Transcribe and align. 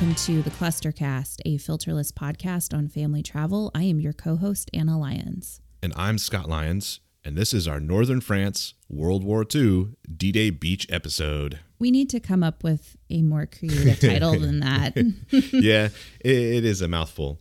Welcome 0.00 0.16
to 0.24 0.40
the 0.40 0.50
Clustercast, 0.52 1.42
a 1.44 1.58
filterless 1.58 2.10
podcast 2.10 2.74
on 2.74 2.88
family 2.88 3.22
travel. 3.22 3.70
I 3.74 3.82
am 3.82 4.00
your 4.00 4.14
co 4.14 4.36
host, 4.36 4.70
Anna 4.72 4.98
Lyons. 4.98 5.60
And 5.82 5.92
I'm 5.94 6.16
Scott 6.16 6.48
Lyons, 6.48 7.00
and 7.22 7.36
this 7.36 7.52
is 7.52 7.68
our 7.68 7.78
Northern 7.80 8.22
France 8.22 8.72
World 8.88 9.22
War 9.22 9.44
II 9.54 9.88
D 10.16 10.32
Day 10.32 10.48
Beach 10.48 10.86
episode. 10.88 11.58
We 11.78 11.90
need 11.90 12.08
to 12.10 12.18
come 12.18 12.42
up 12.42 12.64
with 12.64 12.96
a 13.10 13.20
more 13.20 13.44
creative 13.44 14.00
title 14.00 14.40
than 14.40 14.60
that. 14.60 14.96
yeah, 15.52 15.90
it, 16.20 16.34
it 16.34 16.64
is 16.64 16.80
a 16.80 16.88
mouthful. 16.88 17.38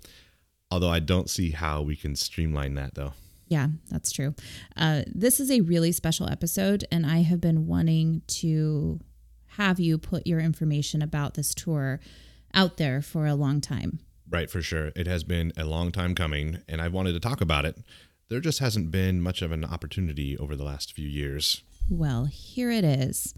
Although 0.70 0.92
I 0.92 1.00
don't 1.00 1.30
see 1.30 1.52
how 1.52 1.82
we 1.82 1.96
can 1.96 2.18
streamline 2.18 2.74
that, 2.74 2.96
though. 2.96 3.14
Yeah, 3.48 3.68
that's 3.90 4.12
true. 4.12 4.36
Uh, 4.76 5.04
this 5.08 5.40
is 5.40 5.50
a 5.50 5.62
really 5.62 5.94
special 5.94 6.30
episode, 6.30 6.84
and 6.92 7.06
I 7.06 7.20
have 7.22 7.40
been 7.40 7.68
wanting 7.68 8.22
to 8.28 9.00
have 9.54 9.80
you 9.80 9.98
put 9.98 10.28
your 10.28 10.42
information 10.42 11.02
about 11.02 11.36
this 11.36 11.56
tour 11.56 12.02
out 12.54 12.78
there 12.78 13.02
for 13.02 13.26
a 13.26 13.36
long 13.36 13.62
time. 13.62 14.00
Right, 14.30 14.50
for 14.50 14.62
sure. 14.62 14.92
It 14.96 15.08
has 15.08 15.24
been 15.24 15.52
a 15.58 15.66
long 15.66 15.92
time 15.92 16.14
coming, 16.14 16.60
and 16.68 16.82
I've 16.82 16.94
wanted 16.94 17.14
to 17.14 17.20
talk 17.20 17.42
about 17.42 17.66
it. 17.66 17.78
There 18.30 18.40
just 18.40 18.60
hasn't 18.60 18.92
been 18.92 19.22
much 19.22 19.42
of 19.42 19.52
an 19.52 19.66
opportunity 19.66 20.38
over 20.38 20.56
the 20.56 20.64
last 20.64 20.94
few 20.94 21.08
years. 21.08 21.64
Well, 21.90 22.26
here 22.26 22.70
it 22.70 22.84
is. 22.84 23.34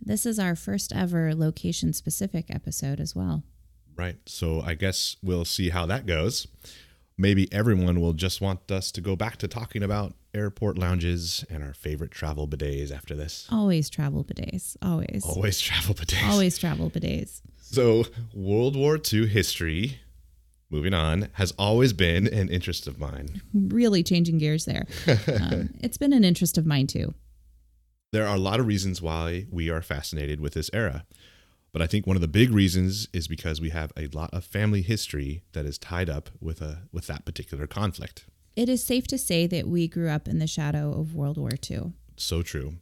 This 0.00 0.26
is 0.26 0.38
our 0.38 0.54
first 0.54 0.92
ever 0.92 1.34
location 1.34 1.94
specific 1.94 2.46
episode 2.50 3.00
as 3.00 3.16
well. 3.16 3.42
Right. 3.96 4.16
So 4.26 4.60
I 4.60 4.74
guess 4.74 5.16
we'll 5.22 5.46
see 5.46 5.70
how 5.70 5.86
that 5.86 6.04
goes. 6.04 6.46
Maybe 7.16 7.50
everyone 7.52 8.00
will 8.00 8.12
just 8.12 8.40
want 8.40 8.70
us 8.70 8.90
to 8.92 9.00
go 9.00 9.16
back 9.16 9.36
to 9.38 9.48
talking 9.48 9.82
about 9.82 10.14
airport 10.34 10.76
lounges 10.76 11.44
and 11.48 11.62
our 11.62 11.72
favorite 11.72 12.10
travel 12.10 12.48
bidets 12.48 12.90
after 12.92 13.14
this. 13.14 13.46
Always 13.50 13.88
travel 13.88 14.24
bidets. 14.24 14.76
Always. 14.82 15.24
Always 15.24 15.60
travel 15.60 15.94
bidets. 15.94 16.28
Always 16.28 16.58
travel 16.58 16.90
bidets. 16.90 17.40
So, 17.70 18.04
World 18.32 18.76
War 18.76 18.98
II 19.12 19.26
history, 19.26 19.98
moving 20.70 20.94
on, 20.94 21.28
has 21.34 21.52
always 21.58 21.92
been 21.92 22.26
an 22.26 22.48
interest 22.48 22.86
of 22.86 22.98
mine. 22.98 23.40
Really 23.52 24.02
changing 24.02 24.38
gears 24.38 24.64
there. 24.64 24.86
um, 25.40 25.70
it's 25.80 25.98
been 25.98 26.12
an 26.12 26.24
interest 26.24 26.58
of 26.58 26.66
mine 26.66 26.86
too. 26.86 27.14
There 28.12 28.26
are 28.26 28.36
a 28.36 28.40
lot 28.40 28.60
of 28.60 28.66
reasons 28.66 29.02
why 29.02 29.46
we 29.50 29.70
are 29.70 29.82
fascinated 29.82 30.40
with 30.40 30.54
this 30.54 30.70
era. 30.72 31.04
But 31.72 31.82
I 31.82 31.88
think 31.88 32.06
one 32.06 32.16
of 32.16 32.22
the 32.22 32.28
big 32.28 32.50
reasons 32.52 33.08
is 33.12 33.26
because 33.26 33.60
we 33.60 33.70
have 33.70 33.92
a 33.96 34.06
lot 34.08 34.30
of 34.32 34.44
family 34.44 34.82
history 34.82 35.42
that 35.54 35.66
is 35.66 35.76
tied 35.76 36.08
up 36.08 36.30
with 36.40 36.62
a 36.62 36.82
with 36.92 37.08
that 37.08 37.24
particular 37.24 37.66
conflict. 37.66 38.26
It 38.54 38.68
is 38.68 38.84
safe 38.84 39.08
to 39.08 39.18
say 39.18 39.48
that 39.48 39.66
we 39.66 39.88
grew 39.88 40.08
up 40.08 40.28
in 40.28 40.38
the 40.38 40.46
shadow 40.46 40.92
of 40.92 41.16
World 41.16 41.36
War 41.36 41.50
II. 41.68 41.94
So 42.16 42.42
true. 42.42 42.74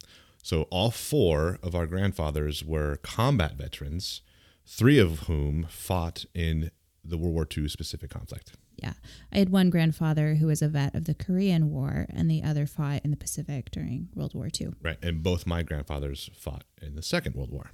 So 0.42 0.64
all 0.64 0.90
four 0.90 1.58
of 1.62 1.74
our 1.74 1.86
grandfathers 1.86 2.62
were 2.62 2.96
combat 2.96 3.54
veterans, 3.54 4.20
three 4.66 4.98
of 4.98 5.20
whom 5.20 5.66
fought 5.68 6.24
in 6.34 6.70
the 7.04 7.18
World 7.18 7.34
War 7.34 7.48
II 7.56 7.68
specific 7.68 8.10
conflict. 8.10 8.52
Yeah. 8.76 8.94
I 9.32 9.38
had 9.38 9.50
one 9.50 9.70
grandfather 9.70 10.34
who 10.34 10.46
was 10.46 10.62
a 10.62 10.68
vet 10.68 10.94
of 10.94 11.04
the 11.04 11.14
Korean 11.14 11.70
War, 11.70 12.06
and 12.10 12.30
the 12.30 12.42
other 12.42 12.66
fought 12.66 13.02
in 13.04 13.10
the 13.10 13.16
Pacific 13.16 13.70
during 13.70 14.08
World 14.14 14.34
War 14.34 14.48
II. 14.48 14.70
Right. 14.82 14.98
And 15.02 15.22
both 15.22 15.46
my 15.46 15.62
grandfathers 15.62 16.30
fought 16.34 16.64
in 16.80 16.94
the 16.94 17.02
Second 17.02 17.34
World 17.34 17.50
War. 17.50 17.70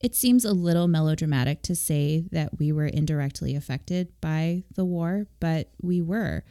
It 0.00 0.14
seems 0.14 0.44
a 0.44 0.52
little 0.52 0.86
melodramatic 0.86 1.62
to 1.62 1.74
say 1.74 2.24
that 2.30 2.58
we 2.58 2.70
were 2.70 2.86
indirectly 2.86 3.56
affected 3.56 4.12
by 4.20 4.62
the 4.74 4.84
war, 4.84 5.26
but 5.40 5.70
we 5.82 6.00
were. 6.00 6.44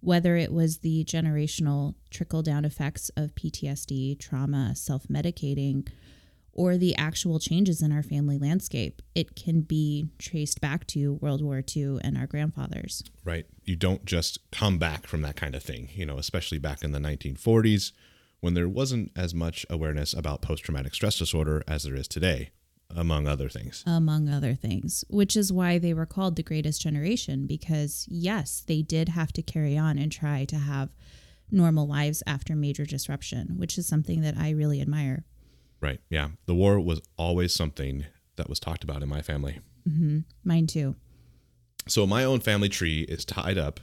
Whether 0.00 0.36
it 0.36 0.52
was 0.52 0.78
the 0.78 1.04
generational 1.04 1.94
trickle 2.10 2.42
down 2.42 2.64
effects 2.64 3.10
of 3.16 3.34
PTSD, 3.34 4.18
trauma, 4.18 4.74
self 4.74 5.08
medicating, 5.08 5.88
or 6.52 6.76
the 6.76 6.94
actual 6.96 7.38
changes 7.38 7.80
in 7.80 7.92
our 7.92 8.02
family 8.02 8.38
landscape, 8.38 9.00
it 9.14 9.34
can 9.34 9.62
be 9.62 10.08
traced 10.18 10.60
back 10.60 10.86
to 10.88 11.14
World 11.14 11.42
War 11.42 11.62
II 11.76 11.98
and 12.02 12.16
our 12.16 12.26
grandfathers. 12.26 13.02
Right. 13.24 13.46
You 13.64 13.76
don't 13.76 14.04
just 14.04 14.38
come 14.50 14.78
back 14.78 15.06
from 15.06 15.22
that 15.22 15.36
kind 15.36 15.54
of 15.54 15.62
thing, 15.62 15.88
you 15.94 16.04
know, 16.04 16.18
especially 16.18 16.58
back 16.58 16.82
in 16.82 16.92
the 16.92 16.98
1940s 16.98 17.92
when 18.40 18.54
there 18.54 18.68
wasn't 18.68 19.12
as 19.16 19.32
much 19.32 19.64
awareness 19.70 20.12
about 20.12 20.42
post 20.42 20.64
traumatic 20.64 20.94
stress 20.94 21.16
disorder 21.16 21.62
as 21.68 21.84
there 21.84 21.94
is 21.94 22.08
today 22.08 22.50
among 22.94 23.26
other 23.26 23.48
things. 23.48 23.82
Among 23.86 24.28
other 24.28 24.54
things, 24.54 25.04
which 25.08 25.36
is 25.36 25.52
why 25.52 25.78
they 25.78 25.94
were 25.94 26.06
called 26.06 26.36
the 26.36 26.42
greatest 26.42 26.82
generation 26.82 27.46
because, 27.46 28.06
yes, 28.10 28.62
they 28.66 28.82
did 28.82 29.10
have 29.10 29.32
to 29.34 29.42
carry 29.42 29.78
on 29.78 29.96
and 29.96 30.12
try 30.12 30.44
to 30.46 30.56
have 30.56 30.90
normal 31.50 31.86
lives 31.86 32.22
after 32.26 32.54
major 32.54 32.84
disruption, 32.84 33.54
which 33.56 33.78
is 33.78 33.86
something 33.86 34.22
that 34.22 34.36
I 34.36 34.50
really 34.50 34.80
admire. 34.80 35.24
Right. 35.82 36.00
Yeah. 36.08 36.28
The 36.46 36.54
war 36.54 36.80
was 36.80 37.02
always 37.18 37.52
something 37.52 38.06
that 38.36 38.48
was 38.48 38.60
talked 38.60 38.84
about 38.84 39.02
in 39.02 39.08
my 39.08 39.20
family. 39.20 39.58
Mm-hmm. 39.86 40.20
Mine 40.44 40.66
too. 40.66 40.94
So, 41.88 42.06
my 42.06 42.22
own 42.22 42.38
family 42.38 42.68
tree 42.68 43.02
is 43.02 43.24
tied 43.24 43.58
up 43.58 43.80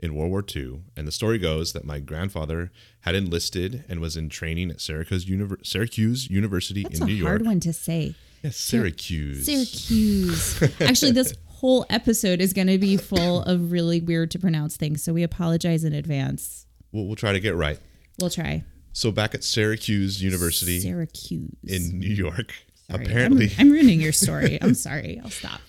in 0.00 0.14
World 0.14 0.30
War 0.30 0.44
II, 0.54 0.80
and 0.96 1.06
the 1.06 1.12
story 1.12 1.38
goes 1.38 1.74
that 1.74 1.84
my 1.84 2.00
grandfather 2.00 2.72
had 3.00 3.14
enlisted 3.14 3.84
and 3.88 4.00
was 4.00 4.16
in 4.16 4.30
training 4.30 4.70
at 4.70 4.80
Syracuse, 4.80 5.26
Univer- 5.26 5.64
Syracuse 5.64 6.30
University 6.30 6.82
That's 6.82 7.00
in 7.00 7.06
New 7.06 7.12
York. 7.12 7.28
Hard 7.28 7.46
one 7.46 7.60
to 7.60 7.72
say. 7.72 8.14
Yes, 8.42 8.56
Syracuse. 8.56 9.44
Syracuse. 9.44 10.62
Actually, 10.80 11.12
this 11.12 11.34
whole 11.46 11.84
episode 11.90 12.40
is 12.40 12.52
going 12.52 12.66
to 12.66 12.78
be 12.78 12.96
full 12.96 13.42
of 13.42 13.72
really 13.72 14.00
weird 14.00 14.30
to 14.32 14.38
pronounce 14.38 14.76
things, 14.76 15.02
so 15.02 15.12
we 15.12 15.22
apologize 15.22 15.84
in 15.84 15.92
advance. 15.92 16.66
We'll, 16.92 17.06
we'll 17.06 17.16
try 17.16 17.32
to 17.32 17.40
get 17.40 17.54
right. 17.54 17.78
We'll 18.20 18.30
try. 18.30 18.64
So 18.94 19.10
back 19.10 19.34
at 19.34 19.42
Syracuse 19.42 20.22
University, 20.22 20.78
Syracuse 20.80 21.50
in 21.64 21.98
New 21.98 22.14
York, 22.14 22.54
Sorry, 22.88 23.04
apparently 23.04 23.46
I'm, 23.58 23.66
I'm 23.66 23.70
ruining 23.72 24.00
your 24.00 24.12
story. 24.12 24.56
I'm 24.62 24.74
sorry. 24.74 25.20
I'll 25.22 25.30
stop. 25.30 25.60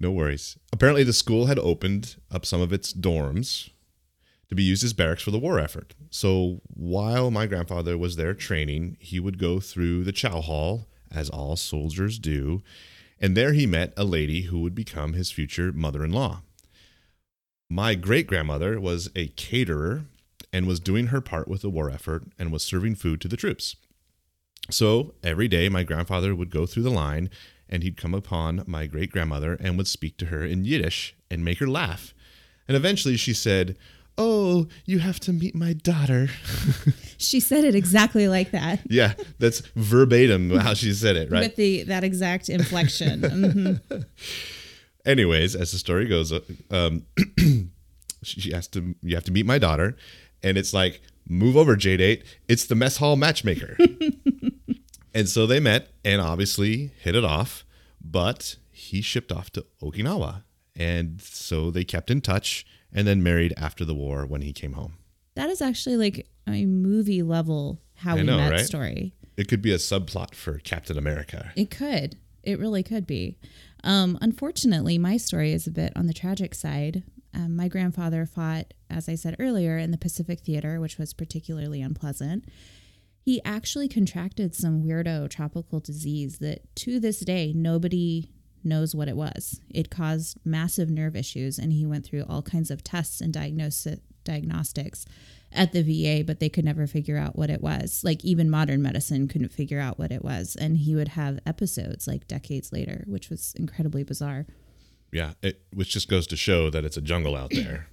No 0.00 0.10
worries. 0.10 0.58
Apparently, 0.72 1.04
the 1.04 1.12
school 1.12 1.46
had 1.46 1.58
opened 1.58 2.16
up 2.30 2.46
some 2.46 2.62
of 2.62 2.72
its 2.72 2.94
dorms 2.94 3.68
to 4.48 4.54
be 4.54 4.62
used 4.62 4.82
as 4.82 4.94
barracks 4.94 5.22
for 5.22 5.30
the 5.30 5.38
war 5.38 5.60
effort. 5.60 5.94
So 6.08 6.62
while 6.66 7.30
my 7.30 7.46
grandfather 7.46 7.98
was 7.98 8.16
there 8.16 8.32
training, 8.32 8.96
he 8.98 9.20
would 9.20 9.38
go 9.38 9.60
through 9.60 10.04
the 10.04 10.12
chow 10.12 10.40
hall, 10.40 10.88
as 11.12 11.28
all 11.28 11.56
soldiers 11.56 12.18
do, 12.18 12.62
and 13.20 13.36
there 13.36 13.52
he 13.52 13.66
met 13.66 13.92
a 13.98 14.04
lady 14.04 14.42
who 14.42 14.60
would 14.60 14.74
become 14.74 15.12
his 15.12 15.30
future 15.30 15.72
mother 15.72 16.02
in 16.02 16.12
law. 16.12 16.40
My 17.68 17.94
great 17.94 18.26
grandmother 18.26 18.80
was 18.80 19.10
a 19.14 19.28
caterer 19.28 20.06
and 20.52 20.66
was 20.66 20.80
doing 20.80 21.08
her 21.08 21.20
part 21.20 21.48
with 21.48 21.62
the 21.62 21.70
war 21.70 21.90
effort 21.90 22.24
and 22.38 22.50
was 22.52 22.62
serving 22.62 22.94
food 22.96 23.20
to 23.20 23.28
the 23.28 23.36
troops. 23.36 23.76
So 24.70 25.14
every 25.22 25.48
day, 25.48 25.68
my 25.68 25.82
grandfather 25.82 26.34
would 26.34 26.50
go 26.50 26.66
through 26.66 26.82
the 26.84 26.90
line 26.90 27.30
and 27.68 27.82
he'd 27.82 27.96
come 27.96 28.14
upon 28.14 28.64
my 28.66 28.86
great 28.86 29.10
grandmother 29.12 29.54
and 29.60 29.76
would 29.76 29.88
speak 29.88 30.16
to 30.18 30.26
her 30.26 30.44
in 30.44 30.64
Yiddish 30.64 31.14
and 31.30 31.44
make 31.44 31.58
her 31.58 31.66
laugh. 31.68 32.14
And 32.68 32.76
eventually 32.76 33.16
she 33.16 33.32
said, 33.34 33.76
Oh, 34.18 34.66
you 34.84 34.98
have 34.98 35.18
to 35.20 35.32
meet 35.32 35.54
my 35.54 35.72
daughter. 35.72 36.28
She 37.22 37.38
said 37.38 37.64
it 37.64 37.74
exactly 37.74 38.28
like 38.28 38.50
that. 38.52 38.80
yeah, 38.88 39.12
that's 39.38 39.60
verbatim 39.76 40.48
how 40.56 40.72
she 40.72 40.94
said 40.94 41.16
it, 41.16 41.30
right? 41.30 41.40
With 41.42 41.56
the 41.56 41.82
that 41.82 42.02
exact 42.02 42.48
inflection. 42.48 43.20
Mhm. 43.90 44.06
Anyways, 45.04 45.54
as 45.54 45.70
the 45.72 45.76
story 45.78 46.06
goes, 46.06 46.32
um, 46.70 47.04
she 48.22 48.52
has 48.52 48.66
to, 48.68 48.94
you 49.02 49.14
have 49.14 49.24
to 49.24 49.32
meet 49.32 49.44
my 49.46 49.58
daughter. 49.58 49.96
And 50.42 50.56
it's 50.56 50.72
like, 50.72 51.02
move 51.28 51.56
over, 51.56 51.76
JDate. 51.76 52.24
It's 52.48 52.64
the 52.66 52.74
mess 52.74 52.96
hall 52.98 53.16
matchmaker. 53.16 53.76
and 55.14 55.28
so 55.28 55.46
they 55.46 55.60
met 55.60 55.88
and 56.04 56.20
obviously 56.20 56.92
hit 57.00 57.14
it 57.14 57.24
off. 57.24 57.64
But 58.02 58.56
he 58.70 59.02
shipped 59.02 59.30
off 59.30 59.50
to 59.52 59.66
Okinawa. 59.82 60.44
And 60.74 61.20
so 61.20 61.70
they 61.70 61.84
kept 61.84 62.10
in 62.10 62.20
touch 62.20 62.64
and 62.92 63.06
then 63.06 63.22
married 63.22 63.52
after 63.56 63.84
the 63.84 63.94
war 63.94 64.24
when 64.26 64.42
he 64.42 64.52
came 64.52 64.72
home. 64.72 64.94
That 65.34 65.50
is 65.50 65.60
actually 65.62 65.96
like 65.96 66.26
a 66.48 66.64
movie 66.64 67.22
level 67.22 67.80
how 67.96 68.14
I 68.14 68.20
we 68.20 68.22
know, 68.22 68.38
met 68.38 68.52
right? 68.52 68.66
story. 68.66 69.14
It 69.36 69.48
could 69.48 69.62
be 69.62 69.72
a 69.72 69.76
subplot 69.76 70.34
for 70.34 70.58
Captain 70.58 70.98
America. 70.98 71.52
It 71.54 71.70
could. 71.70 72.16
It 72.42 72.58
really 72.58 72.82
could 72.82 73.06
be. 73.06 73.36
Um, 73.84 74.18
unfortunately, 74.20 74.98
my 74.98 75.16
story 75.16 75.52
is 75.52 75.66
a 75.66 75.70
bit 75.70 75.92
on 75.96 76.06
the 76.06 76.14
tragic 76.14 76.54
side. 76.54 77.02
Um, 77.34 77.56
my 77.56 77.68
grandfather 77.68 78.26
fought, 78.26 78.74
as 78.88 79.08
I 79.08 79.14
said 79.14 79.36
earlier, 79.38 79.78
in 79.78 79.90
the 79.90 79.98
Pacific 79.98 80.40
Theater, 80.40 80.80
which 80.80 80.98
was 80.98 81.14
particularly 81.14 81.80
unpleasant. 81.80 82.44
He 83.22 83.40
actually 83.44 83.88
contracted 83.88 84.54
some 84.54 84.82
weirdo 84.82 85.28
tropical 85.30 85.78
disease 85.78 86.38
that 86.38 86.74
to 86.76 86.98
this 86.98 87.20
day 87.20 87.52
nobody 87.54 88.30
knows 88.64 88.94
what 88.94 89.08
it 89.08 89.16
was. 89.16 89.60
It 89.70 89.90
caused 89.90 90.38
massive 90.44 90.90
nerve 90.90 91.16
issues, 91.16 91.58
and 91.58 91.72
he 91.72 91.86
went 91.86 92.04
through 92.04 92.24
all 92.28 92.42
kinds 92.42 92.70
of 92.70 92.82
tests 92.82 93.20
and 93.20 93.32
diagnosis, 93.32 94.00
diagnostics 94.24 95.06
at 95.52 95.72
the 95.72 95.82
VA, 95.82 96.24
but 96.24 96.40
they 96.40 96.48
could 96.48 96.64
never 96.64 96.86
figure 96.86 97.16
out 97.16 97.36
what 97.36 97.50
it 97.50 97.60
was. 97.60 98.02
Like 98.04 98.24
even 98.24 98.50
modern 98.50 98.82
medicine 98.82 99.28
couldn't 99.28 99.52
figure 99.52 99.80
out 99.80 99.98
what 99.98 100.12
it 100.12 100.24
was. 100.24 100.56
And 100.56 100.78
he 100.78 100.94
would 100.94 101.08
have 101.08 101.40
episodes 101.44 102.06
like 102.06 102.28
decades 102.28 102.72
later, 102.72 103.04
which 103.06 103.30
was 103.30 103.54
incredibly 103.56 104.04
bizarre. 104.04 104.46
Yeah, 105.12 105.32
it, 105.42 105.62
which 105.72 105.90
just 105.90 106.08
goes 106.08 106.26
to 106.28 106.36
show 106.36 106.70
that 106.70 106.84
it's 106.84 106.96
a 106.96 107.00
jungle 107.02 107.34
out 107.36 107.50
there. 107.52 107.88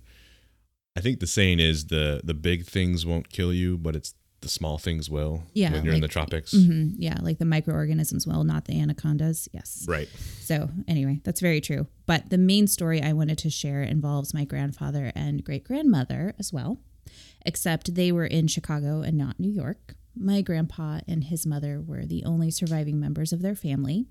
I 0.96 1.02
think 1.02 1.20
the 1.20 1.28
saying 1.28 1.60
is 1.60 1.88
the 1.88 2.22
the 2.24 2.34
big 2.34 2.66
things 2.66 3.06
won't 3.06 3.30
kill 3.30 3.54
you, 3.54 3.78
but 3.78 3.96
it's 3.96 4.14
the 4.42 4.50
small 4.50 4.78
things 4.78 5.10
will 5.10 5.44
Yeah, 5.56 5.72
when 5.72 5.84
you're 5.84 5.96
in 5.96 6.00
the 6.00 6.06
like- 6.06 6.12
tropics. 6.12 6.54
Mhm, 6.54 6.94
yeah, 7.00 7.18
like 7.24 7.40
the 7.40 7.46
microorganisms 7.46 8.28
will, 8.28 8.44
not 8.44 8.66
the 8.66 8.80
anacondas. 8.80 9.48
Yes. 9.52 9.84
Right. 9.88 10.08
So, 10.42 10.70
anyway, 10.88 11.22
that's 11.24 11.42
very 11.42 11.60
true. 11.60 11.88
But 12.06 12.30
the 12.30 12.38
main 12.38 12.68
story 12.68 13.02
I 13.02 13.14
wanted 13.14 13.40
to 13.40 13.50
share 13.50 13.82
involves 13.82 14.36
my 14.36 14.46
grandfather 14.46 15.12
and 15.16 15.44
great 15.44 15.64
grandmother 15.64 16.36
as 16.38 16.54
well, 16.54 16.78
except 17.48 17.96
they 17.96 18.12
were 18.12 18.28
in 18.28 18.48
Chicago 18.48 19.02
and 19.02 19.18
not 19.18 19.40
New 19.40 19.50
York. 19.52 19.96
My 20.16 20.42
grandpa 20.42 21.00
and 21.08 21.24
his 21.26 21.46
mother 21.48 21.82
were 21.82 22.06
the 22.06 22.24
only 22.24 22.52
surviving 22.52 23.00
members 23.00 23.34
of 23.34 23.42
their 23.42 23.56
family. 23.56 24.06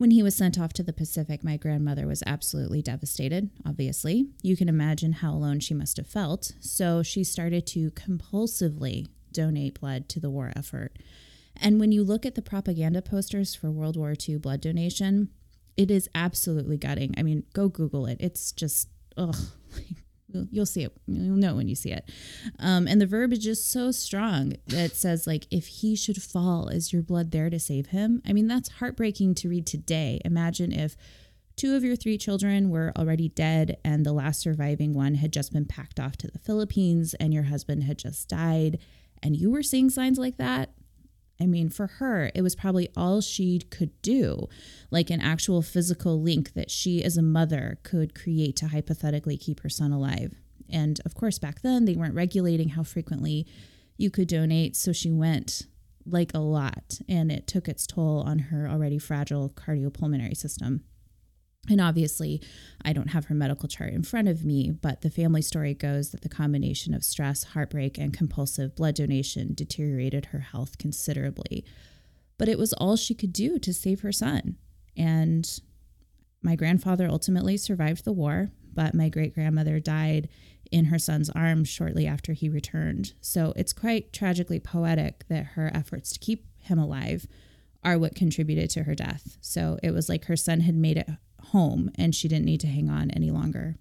When 0.00 0.12
he 0.12 0.22
was 0.22 0.34
sent 0.34 0.58
off 0.58 0.72
to 0.72 0.82
the 0.82 0.94
Pacific, 0.94 1.44
my 1.44 1.58
grandmother 1.58 2.06
was 2.06 2.22
absolutely 2.24 2.80
devastated, 2.80 3.50
obviously. 3.66 4.30
You 4.40 4.56
can 4.56 4.66
imagine 4.66 5.12
how 5.12 5.34
alone 5.34 5.60
she 5.60 5.74
must 5.74 5.98
have 5.98 6.06
felt. 6.06 6.52
So 6.58 7.02
she 7.02 7.22
started 7.22 7.66
to 7.66 7.90
compulsively 7.90 9.08
donate 9.30 9.78
blood 9.78 10.08
to 10.08 10.18
the 10.18 10.30
war 10.30 10.54
effort. 10.56 10.96
And 11.54 11.78
when 11.78 11.92
you 11.92 12.02
look 12.02 12.24
at 12.24 12.34
the 12.34 12.40
propaganda 12.40 13.02
posters 13.02 13.54
for 13.54 13.70
World 13.70 13.98
War 13.98 14.14
II 14.18 14.38
blood 14.38 14.62
donation, 14.62 15.28
it 15.76 15.90
is 15.90 16.08
absolutely 16.14 16.78
gutting. 16.78 17.14
I 17.18 17.22
mean, 17.22 17.44
go 17.52 17.68
Google 17.68 18.06
it. 18.06 18.16
It's 18.20 18.52
just, 18.52 18.88
ugh. 19.18 19.36
You'll 20.50 20.66
see 20.66 20.84
it. 20.84 20.92
You'll 21.06 21.36
know 21.36 21.56
when 21.56 21.68
you 21.68 21.74
see 21.74 21.92
it. 21.92 22.08
Um, 22.58 22.86
and 22.86 23.00
the 23.00 23.06
verbiage 23.06 23.46
is 23.46 23.58
just 23.58 23.70
so 23.70 23.90
strong 23.90 24.54
that 24.68 24.96
says, 24.96 25.26
like, 25.26 25.46
if 25.50 25.66
he 25.66 25.96
should 25.96 26.22
fall, 26.22 26.68
is 26.68 26.92
your 26.92 27.02
blood 27.02 27.30
there 27.30 27.50
to 27.50 27.58
save 27.58 27.86
him? 27.88 28.22
I 28.26 28.32
mean, 28.32 28.46
that's 28.46 28.68
heartbreaking 28.68 29.34
to 29.36 29.48
read 29.48 29.66
today. 29.66 30.20
Imagine 30.24 30.72
if 30.72 30.96
two 31.56 31.76
of 31.76 31.84
your 31.84 31.96
three 31.96 32.16
children 32.16 32.70
were 32.70 32.92
already 32.96 33.28
dead 33.28 33.76
and 33.84 34.06
the 34.06 34.12
last 34.12 34.40
surviving 34.40 34.94
one 34.94 35.16
had 35.16 35.32
just 35.32 35.52
been 35.52 35.66
packed 35.66 36.00
off 36.00 36.16
to 36.16 36.26
the 36.26 36.38
Philippines 36.38 37.14
and 37.14 37.34
your 37.34 37.44
husband 37.44 37.84
had 37.84 37.98
just 37.98 38.28
died 38.28 38.78
and 39.22 39.36
you 39.36 39.50
were 39.50 39.62
seeing 39.62 39.90
signs 39.90 40.18
like 40.18 40.38
that. 40.38 40.70
I 41.40 41.46
mean, 41.46 41.70
for 41.70 41.86
her, 41.86 42.30
it 42.34 42.42
was 42.42 42.54
probably 42.54 42.90
all 42.96 43.20
she 43.20 43.60
could 43.60 43.90
do, 44.02 44.46
like 44.90 45.08
an 45.08 45.20
actual 45.20 45.62
physical 45.62 46.20
link 46.20 46.52
that 46.52 46.70
she 46.70 47.02
as 47.02 47.16
a 47.16 47.22
mother 47.22 47.78
could 47.82 48.14
create 48.14 48.56
to 48.56 48.68
hypothetically 48.68 49.38
keep 49.38 49.60
her 49.60 49.70
son 49.70 49.90
alive. 49.90 50.34
And 50.68 51.00
of 51.04 51.14
course, 51.14 51.38
back 51.38 51.62
then, 51.62 51.84
they 51.84 51.94
weren't 51.94 52.14
regulating 52.14 52.70
how 52.70 52.82
frequently 52.82 53.46
you 53.96 54.10
could 54.10 54.28
donate. 54.28 54.76
So 54.76 54.92
she 54.92 55.10
went 55.10 55.66
like 56.06 56.32
a 56.34 56.38
lot, 56.38 57.00
and 57.08 57.32
it 57.32 57.46
took 57.46 57.68
its 57.68 57.86
toll 57.86 58.22
on 58.26 58.38
her 58.38 58.68
already 58.68 58.98
fragile 58.98 59.50
cardiopulmonary 59.50 60.36
system. 60.36 60.84
And 61.68 61.80
obviously, 61.80 62.40
I 62.84 62.92
don't 62.92 63.08
have 63.08 63.26
her 63.26 63.34
medical 63.34 63.68
chart 63.68 63.92
in 63.92 64.02
front 64.02 64.28
of 64.28 64.44
me, 64.44 64.70
but 64.70 65.02
the 65.02 65.10
family 65.10 65.42
story 65.42 65.74
goes 65.74 66.10
that 66.10 66.22
the 66.22 66.28
combination 66.28 66.94
of 66.94 67.04
stress, 67.04 67.44
heartbreak, 67.44 67.98
and 67.98 68.12
compulsive 68.12 68.74
blood 68.74 68.94
donation 68.94 69.54
deteriorated 69.54 70.26
her 70.26 70.40
health 70.40 70.78
considerably. 70.78 71.64
But 72.38 72.48
it 72.48 72.58
was 72.58 72.72
all 72.72 72.96
she 72.96 73.14
could 73.14 73.32
do 73.32 73.58
to 73.58 73.74
save 73.74 74.00
her 74.00 74.12
son. 74.12 74.56
And 74.96 75.60
my 76.42 76.56
grandfather 76.56 77.06
ultimately 77.08 77.56
survived 77.56 78.04
the 78.04 78.12
war, 78.12 78.50
but 78.72 78.94
my 78.94 79.08
great 79.08 79.34
grandmother 79.34 79.78
died 79.78 80.28
in 80.70 80.86
her 80.86 80.98
son's 80.98 81.30
arms 81.30 81.68
shortly 81.68 82.06
after 82.06 82.32
he 82.32 82.48
returned. 82.48 83.12
So 83.20 83.52
it's 83.56 83.72
quite 83.72 84.12
tragically 84.12 84.60
poetic 84.60 85.24
that 85.28 85.44
her 85.44 85.70
efforts 85.74 86.12
to 86.12 86.18
keep 86.18 86.46
him 86.58 86.78
alive 86.78 87.26
are 87.82 87.98
what 87.98 88.14
contributed 88.14 88.70
to 88.70 88.84
her 88.84 88.94
death. 88.94 89.36
So 89.40 89.78
it 89.82 89.90
was 89.90 90.08
like 90.08 90.26
her 90.26 90.36
son 90.36 90.60
had 90.60 90.74
made 90.74 90.96
it 90.96 91.08
home 91.50 91.90
and 91.96 92.14
she 92.14 92.28
didn't 92.28 92.44
need 92.44 92.60
to 92.60 92.66
hang 92.66 92.88
on 92.88 93.10
any 93.10 93.30
longer. 93.30 93.76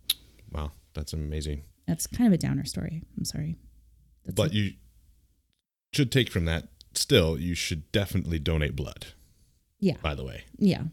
Wow, 0.51 0.71
that's 0.93 1.13
amazing. 1.13 1.63
That's 1.87 2.07
kind 2.07 2.27
of 2.27 2.33
a 2.33 2.37
downer 2.37 2.65
story. 2.65 3.03
I'm 3.17 3.25
sorry. 3.25 3.57
That's 4.25 4.35
But 4.35 4.53
you 4.53 4.73
should 5.91 6.11
take 6.11 6.29
from 6.29 6.45
that 6.45 6.67
still, 6.93 7.39
you 7.39 7.55
should 7.55 7.91
definitely 7.91 8.39
donate 8.39 8.75
blood, 8.75 9.07
yeah. 9.79 9.95
by 10.01 10.15
the 10.15 10.23
way. 10.23 10.43
Yeah. 10.57 10.83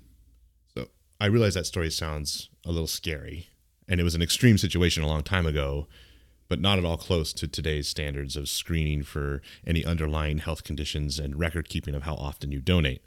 So 0.76 0.88
I 1.20 1.26
realize 1.26 1.54
that 1.54 1.66
story 1.66 1.90
sounds 1.90 2.48
a 2.64 2.70
little 2.70 2.86
scary, 2.86 3.48
and 3.88 4.00
it 4.00 4.04
was 4.04 4.14
an 4.14 4.22
extreme 4.22 4.58
situation 4.58 5.02
a 5.02 5.06
long 5.06 5.22
time 5.22 5.46
ago, 5.46 5.86
but 6.48 6.60
not 6.60 6.78
at 6.78 6.84
all 6.84 6.96
close 6.96 7.32
to 7.34 7.48
today's 7.48 7.88
standards 7.88 8.36
of 8.36 8.48
screening 8.48 9.02
for 9.02 9.42
any 9.66 9.84
underlying 9.84 10.38
health 10.38 10.64
conditions 10.64 11.18
and 11.18 11.38
record 11.38 11.68
keeping 11.68 11.94
of 11.94 12.04
how 12.04 12.14
often 12.14 12.52
you 12.52 12.60
donate. 12.60 13.02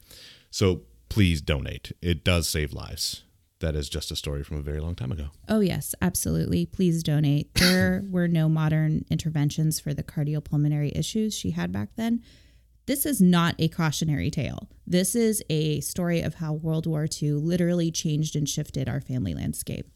So 0.51 0.81
please 1.07 1.41
donate. 1.41 1.91
It 2.01 2.23
does 2.23 2.49
save 2.49 2.73
lives. 2.73 3.23
That 3.59 3.75
is 3.75 3.89
just 3.89 4.09
a 4.09 4.15
story 4.15 4.43
from 4.43 4.57
a 4.57 4.61
very 4.61 4.79
long 4.79 4.95
time 4.95 5.11
ago. 5.11 5.27
Oh, 5.49 5.59
yes, 5.59 5.93
absolutely. 6.01 6.65
Please 6.65 7.03
donate. 7.03 7.49
There 7.59 8.03
were 8.09 8.27
no 8.27 8.47
modern 8.49 9.05
interventions 9.11 9.79
for 9.79 9.93
the 9.93 10.03
cardiopulmonary 10.03 10.97
issues 10.97 11.33
she 11.33 11.51
had 11.51 11.71
back 11.71 11.89
then. 11.95 12.23
This 12.85 13.05
is 13.05 13.21
not 13.21 13.55
a 13.59 13.67
cautionary 13.67 14.31
tale. 14.31 14.69
This 14.87 15.13
is 15.13 15.43
a 15.49 15.79
story 15.81 16.21
of 16.21 16.35
how 16.35 16.53
World 16.53 16.87
War 16.87 17.05
II 17.21 17.33
literally 17.33 17.91
changed 17.91 18.35
and 18.35 18.47
shifted 18.49 18.89
our 18.89 18.99
family 19.01 19.33
landscape. 19.35 19.87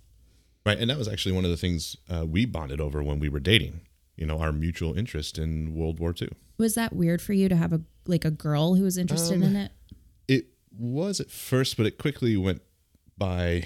Right. 0.66 0.78
And 0.78 0.90
that 0.90 0.98
was 0.98 1.08
actually 1.08 1.34
one 1.34 1.44
of 1.46 1.52
the 1.52 1.58
things 1.58 1.96
uh, 2.10 2.26
we 2.26 2.46
bonded 2.46 2.80
over 2.80 3.02
when 3.02 3.20
we 3.20 3.30
were 3.30 3.40
dating, 3.40 3.82
you 4.16 4.26
know, 4.26 4.40
our 4.40 4.52
mutual 4.52 4.94
interest 4.98 5.38
in 5.40 5.74
World 5.74 6.00
War 6.00 6.14
II. 6.22 6.30
Was 6.58 6.76
that 6.76 6.94
weird 6.96 7.22
for 7.22 7.34
you 7.34 7.50
to 7.50 7.56
have 7.56 7.74
a 7.74 7.82
like 8.06 8.26
a 8.26 8.32
girl 8.32 8.76
who 8.76 8.84
was 8.84 8.98
interested 8.98 9.38
Um, 9.38 9.44
in 9.44 9.56
it? 9.56 9.72
It 10.28 10.46
was 10.78 11.20
at 11.20 11.32
first, 11.32 11.78
but 11.78 11.86
it 11.86 11.98
quickly 11.98 12.38
went 12.38 12.62
by 13.18 13.66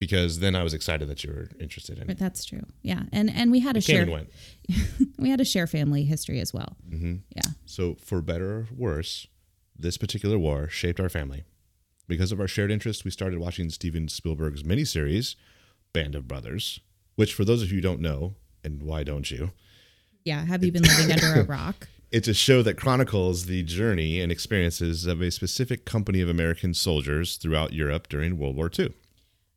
because 0.00 0.38
then 0.38 0.54
I 0.54 0.62
was 0.62 0.74
excited 0.74 1.08
that 1.08 1.24
you 1.24 1.30
were 1.32 1.48
interested 1.60 1.98
in 1.98 2.06
But 2.06 2.16
it. 2.16 2.18
that's 2.20 2.44
true. 2.44 2.62
Yeah. 2.82 3.02
And 3.12 3.30
and 3.30 3.50
we 3.50 3.60
had 3.60 3.74
a 3.76 3.78
It 3.78 3.84
came 3.86 4.06
share 4.06 4.26
we 5.18 5.30
had 5.30 5.40
a 5.40 5.44
share 5.44 5.66
family 5.66 6.04
history 6.04 6.40
as 6.40 6.52
well. 6.54 6.76
hmm 6.88 7.16
Yeah. 7.34 7.50
So, 7.66 7.96
for 8.04 8.20
better 8.22 8.50
or 8.58 8.68
worse, 8.76 9.26
this 9.76 9.96
particular 9.98 10.38
war 10.38 10.68
shaped 10.68 11.00
our 11.00 11.08
family. 11.08 11.44
Because 12.06 12.32
of 12.32 12.40
our 12.40 12.48
shared 12.48 12.70
interest, 12.70 13.04
we 13.04 13.10
started 13.10 13.38
watching 13.38 13.68
Steven 13.70 14.08
Spielberg's 14.08 14.62
miniseries, 14.62 15.34
Band 15.92 16.14
of 16.14 16.26
Brothers, 16.26 16.80
which, 17.16 17.34
for 17.34 17.44
those 17.44 17.62
of 17.62 17.68
you 17.70 17.76
who 17.76 17.82
don't 17.82 18.00
know, 18.00 18.34
and 18.64 18.82
why 18.82 19.02
don't 19.02 19.30
you, 19.30 19.50
Yeah. 20.24 20.44
Have 20.46 20.62
you 20.64 20.70
been 20.72 20.82
living 20.84 21.12
under 21.12 21.40
a 21.40 21.44
rock? 21.56 21.88
It's 22.10 22.28
a 22.28 22.32
show 22.32 22.62
that 22.62 22.78
chronicles 22.78 23.44
the 23.44 23.62
journey 23.62 24.18
and 24.18 24.32
experiences 24.32 25.04
of 25.04 25.20
a 25.20 25.30
specific 25.30 25.84
company 25.84 26.22
of 26.22 26.28
American 26.30 26.72
soldiers 26.72 27.36
throughout 27.36 27.74
Europe 27.74 28.08
during 28.08 28.38
World 28.38 28.56
War 28.56 28.70
II. 28.76 28.94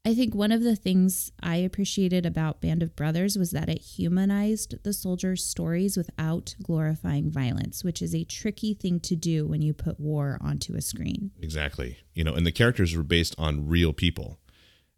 I 0.04 0.14
think 0.16 0.36
one 0.36 0.52
of 0.52 0.62
the 0.62 0.76
things 0.76 1.32
I 1.42 1.58
appreciated 1.58 2.26
about 2.26 2.60
Band 2.60 2.84
of 2.84 2.94
Brothers 2.94 3.38
was 3.38 3.52
that 3.52 3.70
it 3.70 3.78
humanized 3.78 4.84
the 4.84 4.92
soldiers' 4.92 5.46
stories 5.46 5.96
without 5.96 6.56
glorifying 6.62 7.32
violence, 7.32 7.86
which 7.86 8.02
is 8.02 8.14
a 8.14 8.26
tricky 8.26 8.74
thing 8.74 9.00
to 9.02 9.16
do 9.16 9.48
when 9.48 9.62
you 9.62 9.74
put 9.74 10.00
war 10.00 10.38
onto 10.42 10.76
a 10.76 10.82
screen. 10.82 11.32
Exactly. 11.40 12.00
You 12.14 12.26
know, 12.26 12.34
and 12.34 12.46
the 12.46 12.52
characters 12.52 12.98
were 12.98 13.04
based 13.04 13.36
on 13.38 13.68
real 13.68 13.94
people. 13.94 14.40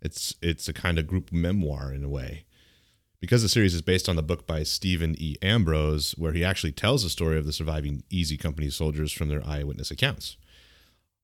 It's 0.01 0.35
it's 0.41 0.67
a 0.67 0.73
kind 0.73 0.97
of 0.97 1.05
group 1.05 1.31
memoir 1.31 1.93
in 1.93 2.03
a 2.03 2.09
way. 2.09 2.45
Because 3.23 3.41
the 3.41 3.47
series 3.47 3.73
is 3.73 3.81
based 3.81 4.09
on 4.09 4.17
the 4.17 4.21
book 4.21 4.45
by 4.45 4.63
Stephen 4.63 5.15
E. 5.17 5.37
Ambrose, 5.41 6.11
where 6.17 6.33
he 6.33 6.43
actually 6.43 6.73
tells 6.73 7.03
the 7.03 7.09
story 7.09 7.37
of 7.37 7.45
the 7.45 7.53
surviving 7.53 8.03
Easy 8.09 8.35
Company 8.35 8.69
soldiers 8.69 9.13
from 9.13 9.29
their 9.29 9.41
eyewitness 9.47 9.91
accounts. 9.91 10.35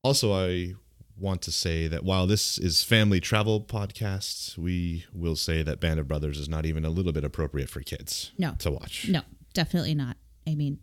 Also, 0.02 0.32
I 0.32 0.72
want 1.18 1.42
to 1.42 1.52
say 1.52 1.88
that 1.88 2.02
while 2.02 2.26
this 2.26 2.56
is 2.56 2.82
family 2.82 3.20
travel 3.20 3.60
podcasts, 3.60 4.56
we 4.56 5.04
will 5.12 5.36
say 5.36 5.62
that 5.62 5.78
Band 5.78 6.00
of 6.00 6.08
Brothers 6.08 6.38
is 6.38 6.48
not 6.48 6.64
even 6.64 6.86
a 6.86 6.88
little 6.88 7.12
bit 7.12 7.22
appropriate 7.22 7.68
for 7.68 7.82
kids 7.82 8.32
No. 8.38 8.54
to 8.60 8.70
watch. 8.70 9.06
No, 9.06 9.20
definitely 9.52 9.94
not. 9.94 10.16
I 10.48 10.54
mean, 10.54 10.78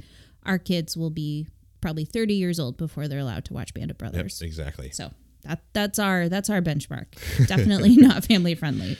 our 0.45 0.59
kids 0.59 0.95
will 0.95 1.09
be 1.09 1.47
probably 1.81 2.05
30 2.05 2.35
years 2.35 2.59
old 2.59 2.77
before 2.77 3.07
they're 3.07 3.17
allowed 3.17 3.45
to 3.45 3.53
watch 3.55 3.73
Band 3.73 3.89
of 3.89 3.95
Yep, 3.99 4.11
Brothers. 4.11 4.43
exactly. 4.43 4.91
So 4.91 5.09
that 5.41 5.63
that's 5.73 5.97
our 5.97 6.29
that's 6.29 6.51
our 6.51 6.61
benchmark. 6.61 7.07
Definitely 7.47 7.95
not 7.97 8.23
family 8.25 8.53
friendly. 8.53 8.99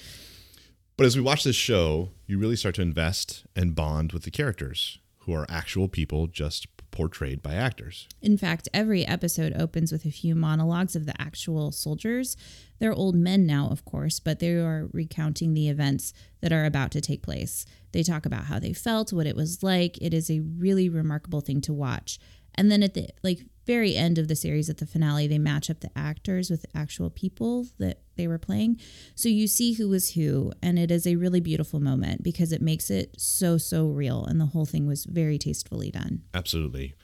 But 0.98 1.06
as 1.06 1.16
we 1.16 1.22
watch 1.22 1.44
this 1.44 1.56
show, 1.56 2.10
you 2.26 2.40
really 2.40 2.56
start 2.56 2.74
to 2.76 2.82
invest 2.82 3.46
and 3.56 3.76
bond 3.76 4.14
with 4.14 4.24
the 4.24 4.32
characters 4.32 4.98
who 5.20 5.34
are 5.34 5.46
actual 5.48 5.88
people 5.88 6.26
just 6.26 6.66
portrayed 6.90 7.44
by 7.44 7.54
actors. 7.54 8.08
In 8.20 8.36
fact, 8.36 8.68
every 8.74 9.06
episode 9.06 9.54
opens 9.56 9.92
with 9.92 10.06
a 10.06 10.12
few 10.12 10.34
monologues 10.34 10.96
of 10.96 11.06
the 11.06 11.14
actual 11.22 11.72
soldiers. 11.72 12.36
They're 12.80 12.94
old 12.94 13.14
men 13.14 13.46
now, 13.46 13.70
of 13.70 13.86
course, 13.86 14.20
but 14.20 14.40
they 14.40 14.54
are 14.54 14.90
recounting 14.92 15.54
the 15.54 15.70
events 15.70 16.14
that 16.42 16.52
are 16.52 16.66
about 16.66 16.90
to 16.92 17.02
take 17.02 17.22
place. 17.22 17.64
They 17.92 18.02
talk 18.02 18.26
about 18.26 18.46
how 18.46 18.58
they 18.58 18.74
felt, 18.74 19.14
what 19.14 19.28
it 19.28 19.36
was 19.36 19.62
like. 19.62 20.00
It 20.02 20.16
is 20.16 20.32
a 20.32 20.40
really 20.40 20.90
remarkable 20.90 21.42
thing 21.42 21.62
to 21.62 21.74
watch. 21.74 22.18
And 22.58 22.72
then 22.72 22.82
at 22.84 22.94
the 22.94 23.10
like 23.24 23.40
very 23.66 23.96
end 23.96 24.18
of 24.18 24.28
the 24.28 24.36
series 24.36 24.70
at 24.70 24.78
the 24.78 24.86
finale, 24.86 25.28
they 25.28 25.38
match 25.38 25.70
up 25.70 25.82
the 25.82 25.92
actors 25.96 26.50
with 26.50 26.66
actual 26.74 27.10
people 27.10 27.68
that 27.78 28.02
they 28.16 28.28
were 28.28 28.38
playing. 28.38 28.80
So 29.14 29.30
you 29.30 29.48
see 29.48 29.74
who 29.74 29.90
was 29.90 30.14
who, 30.14 30.54
and 30.64 30.80
it 30.80 30.90
is 30.90 31.06
a 31.06 31.18
really 31.18 31.42
beautiful 31.42 31.80
moment 31.80 32.24
because 32.24 32.52
it 32.52 32.62
makes 32.62 32.90
it 32.90 33.16
so 33.20 33.58
so 33.58 33.88
real 33.88 34.26
and 34.26 34.42
the 34.42 34.48
whole 34.48 34.66
thing 34.66 34.88
was 34.88 35.06
very 35.06 35.38
tastefully 35.38 35.92
done. 35.92 36.24
Absolutely. 36.34 36.96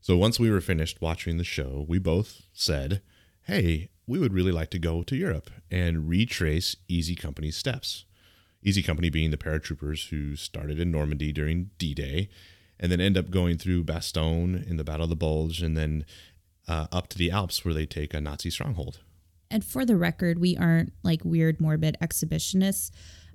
So 0.00 0.16
once 0.16 0.38
we 0.38 0.50
were 0.50 0.60
finished 0.60 1.00
watching 1.00 1.36
the 1.36 1.44
show, 1.44 1.84
we 1.88 1.98
both 1.98 2.42
said, 2.52 3.02
hey, 3.42 3.88
we 4.06 4.18
would 4.18 4.34
really 4.34 4.52
like 4.52 4.70
to 4.70 4.78
go 4.78 5.02
to 5.02 5.16
Europe 5.16 5.50
and 5.70 6.08
retrace 6.08 6.76
Easy 6.88 7.14
Company's 7.14 7.56
steps. 7.56 8.04
Easy 8.62 8.82
Company 8.82 9.10
being 9.10 9.30
the 9.30 9.36
paratroopers 9.36 10.08
who 10.08 10.36
started 10.36 10.78
in 10.78 10.90
Normandy 10.90 11.32
during 11.32 11.70
D 11.78 11.94
Day 11.94 12.28
and 12.78 12.90
then 12.90 13.00
end 13.00 13.16
up 13.16 13.30
going 13.30 13.58
through 13.58 13.84
Bastogne 13.84 14.68
in 14.68 14.76
the 14.76 14.84
Battle 14.84 15.04
of 15.04 15.10
the 15.10 15.16
Bulge, 15.16 15.62
and 15.62 15.76
then 15.76 16.04
uh, 16.68 16.86
up 16.92 17.08
to 17.08 17.18
the 17.18 17.30
Alps 17.30 17.64
where 17.64 17.74
they 17.74 17.86
take 17.86 18.14
a 18.14 18.20
Nazi 18.20 18.50
stronghold. 18.50 19.00
And 19.50 19.64
for 19.64 19.84
the 19.84 19.96
record, 19.96 20.38
we 20.38 20.56
aren't 20.56 20.92
like 21.02 21.24
weird, 21.24 21.60
morbid 21.60 21.96
exhibitionists. 22.02 22.90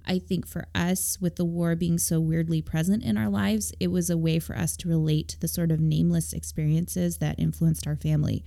I 0.06 0.20
think 0.20 0.48
for 0.48 0.66
us, 0.74 1.18
with 1.22 1.36
the 1.36 1.46
war 1.46 1.76
being 1.76 1.98
so 1.98 2.20
weirdly 2.20 2.62
present 2.62 3.04
in 3.04 3.18
our 3.18 3.30
lives, 3.30 3.72
it 3.80 3.88
was 3.88 4.10
a 4.10 4.18
way 4.18 4.40
for 4.40 4.58
us 4.58 4.76
to 4.78 4.90
relate 4.90 5.28
to 5.30 5.40
the 5.40 5.48
sort 5.48 5.72
of 5.72 5.80
nameless 5.80 6.34
experiences 6.34 7.20
that 7.20 7.40
influenced 7.40 7.86
our 7.86 7.96
family. 7.96 8.44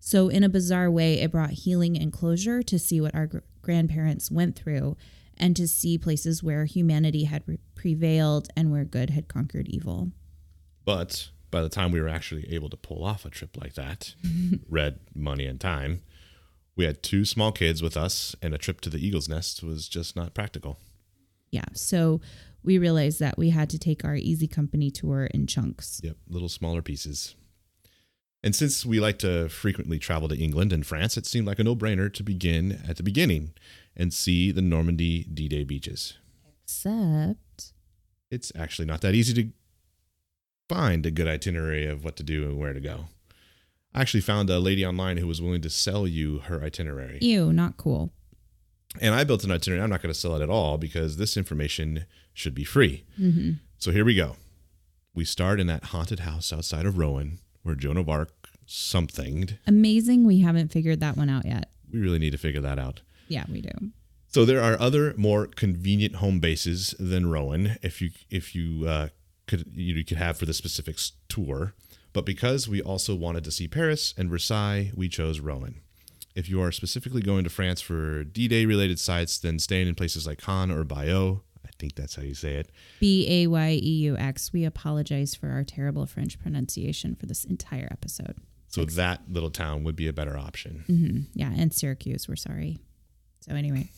So, 0.00 0.28
in 0.28 0.44
a 0.44 0.48
bizarre 0.48 0.90
way, 0.90 1.20
it 1.20 1.32
brought 1.32 1.50
healing 1.50 1.98
and 1.98 2.12
closure 2.12 2.62
to 2.62 2.78
see 2.78 3.00
what 3.00 3.14
our 3.14 3.26
gr- 3.26 3.38
grandparents 3.62 4.30
went 4.30 4.56
through 4.56 4.96
and 5.36 5.56
to 5.56 5.66
see 5.66 5.98
places 5.98 6.42
where 6.42 6.64
humanity 6.64 7.24
had 7.24 7.42
re- 7.46 7.58
prevailed 7.74 8.48
and 8.56 8.70
where 8.70 8.84
good 8.84 9.10
had 9.10 9.28
conquered 9.28 9.68
evil. 9.68 10.10
But 10.84 11.30
by 11.50 11.62
the 11.62 11.68
time 11.68 11.92
we 11.92 12.00
were 12.00 12.08
actually 12.08 12.52
able 12.52 12.68
to 12.70 12.76
pull 12.76 13.04
off 13.04 13.24
a 13.24 13.30
trip 13.30 13.56
like 13.56 13.74
that, 13.74 14.14
red 14.68 15.00
money 15.14 15.46
and 15.46 15.60
time, 15.60 16.02
we 16.76 16.84
had 16.84 17.02
two 17.02 17.24
small 17.24 17.52
kids 17.52 17.82
with 17.82 17.96
us, 17.96 18.34
and 18.42 18.52
a 18.52 18.58
trip 18.58 18.80
to 18.82 18.90
the 18.90 19.04
Eagle's 19.04 19.28
Nest 19.28 19.62
was 19.62 19.88
just 19.88 20.16
not 20.16 20.34
practical. 20.34 20.78
Yeah. 21.50 21.66
So, 21.72 22.20
we 22.64 22.78
realized 22.78 23.20
that 23.20 23.38
we 23.38 23.50
had 23.50 23.70
to 23.70 23.78
take 23.78 24.04
our 24.04 24.16
easy 24.16 24.48
company 24.48 24.90
tour 24.90 25.26
in 25.26 25.46
chunks. 25.46 26.00
Yep, 26.02 26.16
little 26.28 26.48
smaller 26.48 26.82
pieces. 26.82 27.36
And 28.42 28.54
since 28.54 28.84
we 28.84 29.00
like 29.00 29.18
to 29.20 29.48
frequently 29.48 29.98
travel 29.98 30.28
to 30.28 30.36
England 30.36 30.72
and 30.72 30.84
France, 30.84 31.16
it 31.16 31.26
seemed 31.26 31.46
like 31.46 31.58
a 31.58 31.64
no 31.64 31.76
brainer 31.76 32.12
to 32.12 32.22
begin 32.22 32.82
at 32.88 32.96
the 32.96 33.02
beginning 33.02 33.54
and 33.96 34.12
see 34.12 34.50
the 34.50 34.60
Normandy 34.60 35.24
D 35.24 35.48
Day 35.48 35.64
beaches. 35.64 36.18
Except 36.62 37.72
It's 38.30 38.50
actually 38.56 38.86
not 38.86 39.00
that 39.02 39.14
easy 39.14 39.32
to 39.34 39.52
find 40.68 41.04
a 41.06 41.10
good 41.10 41.28
itinerary 41.28 41.86
of 41.86 42.04
what 42.04 42.16
to 42.16 42.22
do 42.22 42.44
and 42.44 42.58
where 42.58 42.72
to 42.72 42.80
go. 42.80 43.06
I 43.94 44.00
actually 44.00 44.22
found 44.22 44.50
a 44.50 44.58
lady 44.58 44.84
online 44.84 45.18
who 45.18 45.26
was 45.26 45.40
willing 45.40 45.62
to 45.62 45.70
sell 45.70 46.06
you 46.06 46.38
her 46.40 46.62
itinerary. 46.62 47.18
Ew, 47.22 47.52
not 47.52 47.76
cool. 47.76 48.10
And 49.00 49.14
I 49.14 49.24
built 49.24 49.44
an 49.44 49.50
itinerary. 49.52 49.82
I'm 49.82 49.90
not 49.90 50.02
going 50.02 50.12
to 50.12 50.18
sell 50.18 50.34
it 50.36 50.42
at 50.42 50.50
all 50.50 50.78
because 50.78 51.16
this 51.16 51.36
information 51.36 52.06
should 52.32 52.54
be 52.54 52.64
free. 52.64 53.04
hmm 53.16 53.52
So 53.78 53.92
here 53.92 54.04
we 54.04 54.14
go. 54.14 54.36
We 55.14 55.24
start 55.24 55.60
in 55.60 55.66
that 55.68 55.84
haunted 55.84 56.20
house 56.20 56.52
outside 56.52 56.86
of 56.86 56.98
Rouen 56.98 57.38
where 57.62 57.74
Joan 57.76 57.96
of 57.96 58.08
Arc 58.08 58.32
somethinged. 58.66 59.58
Amazing. 59.66 60.24
We 60.24 60.40
haven't 60.40 60.72
figured 60.72 61.00
that 61.00 61.16
one 61.16 61.30
out 61.30 61.44
yet. 61.46 61.70
We 61.92 62.00
really 62.00 62.18
need 62.18 62.30
to 62.32 62.38
figure 62.38 62.60
that 62.60 62.78
out. 62.78 63.02
Yeah, 63.28 63.44
we 63.50 63.60
do. 63.60 63.70
So 64.26 64.44
there 64.44 64.60
are 64.60 64.78
other 64.80 65.14
more 65.16 65.46
convenient 65.46 66.16
home 66.16 66.40
bases 66.40 66.94
than 66.98 67.26
Rouen 67.26 67.76
if 67.82 68.02
you 68.02 68.10
if 68.30 68.54
you 68.54 68.86
uh, 68.88 69.08
could 69.46 69.64
you 69.74 70.04
could 70.04 70.16
have 70.18 70.36
for 70.36 70.46
the 70.46 70.54
specific 70.54 70.98
tour. 71.28 71.74
But 72.12 72.24
because 72.24 72.68
we 72.68 72.80
also 72.80 73.14
wanted 73.14 73.42
to 73.44 73.50
see 73.50 73.66
Paris 73.66 74.14
and 74.16 74.30
Versailles, 74.30 74.92
we 74.94 75.08
chose 75.08 75.40
Rouen. 75.40 75.80
If 76.36 76.48
you 76.48 76.60
are 76.62 76.70
specifically 76.72 77.22
going 77.22 77.44
to 77.44 77.50
France 77.50 77.80
for 77.80 78.24
D-Day 78.24 78.66
related 78.66 78.98
sites, 79.00 79.38
then 79.38 79.58
staying 79.58 79.88
in 79.88 79.94
places 79.94 80.26
like 80.26 80.40
Caen 80.42 80.70
or 80.70 80.84
Bayeux, 80.84 81.40
I 81.64 81.70
think 81.78 81.94
that's 81.96 82.14
how 82.16 82.22
you 82.22 82.34
say 82.34 82.54
it, 82.54 82.70
B 83.00 83.26
A 83.28 83.46
Y 83.48 83.70
E 83.82 83.90
U 84.06 84.16
X. 84.16 84.52
We 84.52 84.64
apologize 84.64 85.34
for 85.34 85.50
our 85.50 85.64
terrible 85.64 86.06
French 86.06 86.38
pronunciation 86.40 87.14
for 87.16 87.26
this 87.26 87.44
entire 87.44 87.88
episode. 87.90 88.36
so 88.68 88.84
that 88.84 89.22
little 89.28 89.50
town 89.50 89.82
would 89.84 89.96
be 89.96 90.06
a 90.08 90.12
better 90.12 90.36
option. 90.38 90.84
hmm 90.86 91.18
Yeah, 91.34 91.52
and 91.56 91.72
Syracuse. 91.72 92.28
We're 92.28 92.36
sorry. 92.36 92.78
So 93.46 93.54
anyway, 93.54 93.90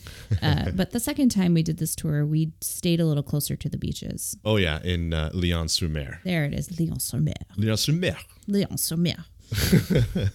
uh, 0.42 0.70
but 0.74 0.90
the 0.90 0.98
second 0.98 1.28
time 1.28 1.54
we 1.54 1.62
did 1.62 1.78
this 1.78 1.94
tour, 1.94 2.26
we 2.26 2.50
stayed 2.60 2.98
a 2.98 3.06
little 3.06 3.22
closer 3.22 3.54
to 3.54 3.68
the 3.68 3.78
beaches. 3.78 4.36
Oh 4.44 4.56
yeah, 4.56 4.80
in 4.82 5.14
uh, 5.14 5.30
Lion-sur-Mer. 5.32 6.20
There 6.24 6.44
it 6.44 6.52
is, 6.52 6.80
Lion-sur-Mer. 6.80 7.32
Lion-sur-Mer. 7.56 8.16
Lion-sur-Mer. 8.48 9.24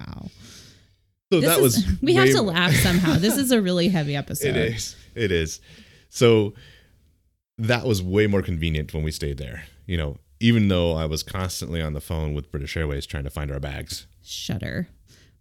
wow. 0.00 0.30
So 1.30 1.40
This 1.40 1.44
that 1.44 1.58
is- 1.58 1.60
was 1.86 1.86
we 2.02 2.14
have 2.14 2.30
to 2.30 2.40
laugh 2.42 2.72
somehow. 2.76 3.16
This 3.18 3.36
is 3.36 3.50
a 3.50 3.60
really 3.60 3.88
heavy 3.88 4.16
episode. 4.16 4.56
It 4.56 4.74
is. 4.74 4.96
It 5.14 5.30
is. 5.30 5.60
So 6.08 6.54
that 7.58 7.84
was 7.84 8.02
way 8.02 8.26
more 8.26 8.40
convenient 8.42 8.94
when 8.94 9.02
we 9.02 9.10
stayed 9.10 9.36
there. 9.36 9.64
You 9.86 9.98
know, 9.98 10.16
even 10.40 10.68
though 10.68 10.94
I 10.94 11.04
was 11.04 11.22
constantly 11.22 11.82
on 11.82 11.92
the 11.92 12.00
phone 12.00 12.32
with 12.32 12.50
British 12.50 12.76
Airways 12.78 13.04
trying 13.04 13.24
to 13.24 13.30
find 13.30 13.50
our 13.50 13.60
bags. 13.60 14.06
Shudder. 14.22 14.88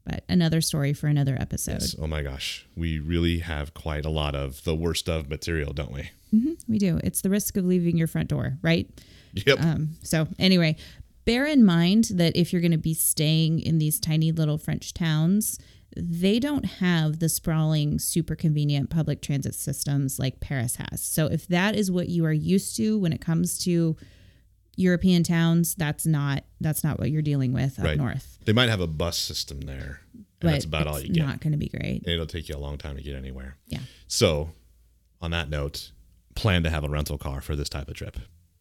But 0.06 0.24
another 0.30 0.62
story 0.62 0.94
for 0.94 1.08
another 1.08 1.36
episode. 1.40 1.82
Yes. 1.82 1.96
Oh 2.00 2.06
my 2.08 2.22
gosh. 2.22 2.66
We 2.76 3.00
really 3.00 3.40
have 3.40 3.74
quite 3.74 4.06
a 4.06 4.10
lot 4.10 4.36
of 4.36 4.64
the 4.64 4.76
worst 4.76 5.10
of 5.10 5.30
material, 5.30 5.74
don't 5.74 5.92
we? 5.92 6.10
hmm 6.32 6.54
we 6.68 6.78
do. 6.78 7.00
It's 7.04 7.22
the 7.22 7.30
risk 7.30 7.58
of 7.58 7.66
leaving 7.66 7.98
your 7.98 8.08
front 8.08 8.30
door, 8.30 8.58
right? 8.62 8.88
Yep. 9.34 9.60
Um, 9.62 9.90
so 10.04 10.28
anyway, 10.40 10.76
bear 11.26 11.46
in 11.46 11.66
mind 11.66 12.06
that 12.14 12.36
if 12.38 12.54
you're 12.54 12.62
going 12.62 12.72
to 12.72 12.78
be 12.78 12.94
staying 12.94 13.60
in 13.62 13.80
these 13.80 14.00
tiny 14.00 14.32
little 14.32 14.58
French 14.60 14.94
towns, 14.94 15.60
they 15.98 16.40
don't 16.40 16.66
have 16.66 17.20
the 17.20 17.30
sprawling, 17.30 17.98
super 18.00 18.36
convenient 18.36 18.90
public 18.90 19.22
transit 19.22 19.56
systems 19.56 20.20
like 20.20 20.40
Paris 20.40 20.76
has. 20.76 21.02
So 21.02 21.26
if 21.28 21.48
that 21.48 21.76
is 21.76 21.90
what 21.90 22.10
you 22.10 22.26
are 22.26 22.34
used 22.34 22.76
to 22.78 23.00
when 23.00 23.12
it 23.14 23.22
comes 23.22 23.58
to 23.60 23.96
European 24.76 25.24
towns, 25.24 25.74
that's 25.76 26.06
not 26.06 26.44
that's 26.60 26.84
not 26.84 27.00
what 27.00 27.10
you're 27.12 27.22
dealing 27.22 27.54
with 27.54 27.80
up 27.80 27.86
Right. 27.86 27.98
north. 27.98 28.35
They 28.46 28.54
might 28.54 28.70
have 28.70 28.82
a 28.82 28.88
bus 28.88 29.18
system 29.18 29.62
there. 29.62 30.02
And 30.14 30.26
But 30.40 30.52
that's 30.52 30.66
about 30.66 30.88
all 30.88 31.00
you 31.00 31.10
get. 31.14 31.26
not 31.26 31.40
going 31.42 31.52
to 31.54 31.58
be 31.58 31.70
great. 31.70 32.04
and 32.04 32.08
it'll 32.08 32.26
take 32.28 32.48
you 32.50 32.56
a 32.56 32.58
long 32.60 32.78
time 32.78 32.96
to 32.98 33.04
get 33.04 33.16
anywhere. 33.16 33.58
Yeah. 33.68 33.80
So, 34.08 34.52
on 35.22 35.32
that 35.32 35.50
note, 35.50 35.92
plan 36.36 36.64
to 36.64 36.70
have 36.70 36.84
a 36.84 36.90
rental 36.90 37.18
car 37.18 37.42
for 37.42 37.56
this 37.56 37.70
type 37.70 37.88
of 37.90 37.96
trip. 37.96 38.18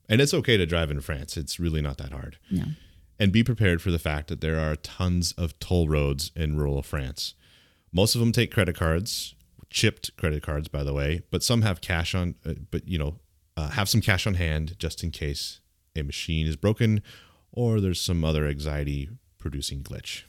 And 0.09 0.21
it's 0.21 0.35
okay 0.35 0.57
to 0.57 0.67
drive 0.67 0.91
in 0.91 1.01
France. 1.01 1.37
It's 1.37 1.59
really 1.59 1.81
not 1.83 1.99
that 1.99 2.13
hard. 2.13 2.39
No. 2.51 2.65
and 3.19 3.31
be 3.33 3.45
prepared 3.45 3.81
for 3.81 3.91
the 3.93 3.99
fact 3.99 4.29
that 4.29 4.41
there 4.41 4.59
are 4.59 4.75
tons 4.77 5.33
of 5.33 5.57
toll 5.61 5.89
roads 5.89 6.31
in 6.35 6.57
rural 6.57 6.83
France. 6.83 7.35
Most 7.93 8.15
of 8.17 8.21
them 8.21 8.33
take 8.33 8.51
credit 8.53 8.75
cards, 8.77 9.35
chipped 9.71 10.17
credit 10.17 10.43
cards, 10.43 10.67
by 10.69 10.83
the 10.83 10.93
way, 10.93 11.23
but 11.31 11.43
some 11.43 11.63
have 11.63 11.81
cash 11.81 12.15
on, 12.15 12.35
uh, 12.45 12.55
but 12.73 12.89
you 12.89 12.99
know, 12.99 13.21
uh, 13.57 13.71
have 13.71 13.89
some 13.89 14.01
cash 14.01 14.27
on 14.27 14.35
hand 14.35 14.77
just 14.79 15.03
in 15.05 15.11
case 15.13 15.61
a 15.97 16.03
machine 16.03 16.47
is 16.47 16.57
broken 16.57 17.03
or 17.53 17.81
there's 17.81 18.01
some 18.01 18.25
other 18.25 18.47
anxiety 18.49 19.09
producing 19.45 19.83
glitch. 19.83 20.23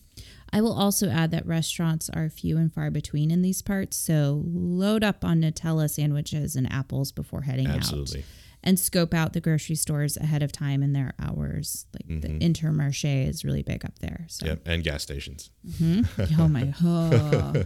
I 0.51 0.61
will 0.61 0.73
also 0.73 1.09
add 1.09 1.31
that 1.31 1.47
restaurants 1.47 2.09
are 2.09 2.29
few 2.29 2.57
and 2.57 2.71
far 2.71 2.91
between 2.91 3.31
in 3.31 3.41
these 3.41 3.61
parts, 3.61 3.95
so 3.95 4.43
load 4.45 5.05
up 5.05 5.23
on 5.23 5.41
Nutella 5.41 5.89
sandwiches 5.89 6.57
and 6.57 6.71
apples 6.71 7.13
before 7.13 7.43
heading 7.43 7.67
out. 7.67 7.77
Absolutely. 7.77 8.25
And 8.61 8.77
scope 8.77 9.13
out 9.13 9.31
the 9.31 9.39
grocery 9.39 9.75
stores 9.75 10.17
ahead 10.17 10.43
of 10.43 10.51
time 10.51 10.83
in 10.83 10.91
their 10.91 11.13
hours. 11.21 11.85
Like 11.93 12.21
the 12.21 12.27
mm-hmm. 12.27 12.39
Intermarché 12.39 13.25
is 13.25 13.45
really 13.45 13.63
big 13.63 13.85
up 13.85 13.99
there. 13.99 14.25
So, 14.27 14.47
Yep. 14.47 14.61
And 14.65 14.83
gas 14.83 15.03
stations. 15.03 15.49
Mm-hmm. 15.65 16.41
oh 16.41 16.47
my, 16.49 16.73
oh. 16.83 17.63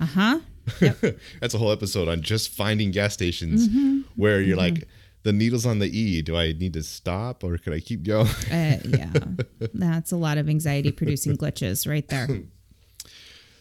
uh 0.00 0.06
huh. 0.06 0.38
Yep. 0.80 1.18
That's 1.40 1.54
a 1.54 1.58
whole 1.58 1.72
episode 1.72 2.06
on 2.06 2.20
just 2.20 2.50
finding 2.50 2.92
gas 2.92 3.14
stations 3.14 3.68
mm-hmm. 3.68 4.02
where 4.14 4.40
you're 4.40 4.56
like, 4.56 4.86
the 5.26 5.32
needle's 5.32 5.66
on 5.66 5.80
the 5.80 5.88
E. 5.88 6.22
Do 6.22 6.36
I 6.36 6.52
need 6.52 6.72
to 6.74 6.84
stop 6.84 7.42
or 7.42 7.58
could 7.58 7.72
I 7.72 7.80
keep 7.80 8.04
going? 8.04 8.28
Uh, 8.48 8.78
yeah, 8.84 9.12
that's 9.74 10.12
a 10.12 10.16
lot 10.16 10.38
of 10.38 10.48
anxiety 10.48 10.92
producing 10.92 11.36
glitches 11.36 11.86
right 11.86 12.06
there. 12.08 12.28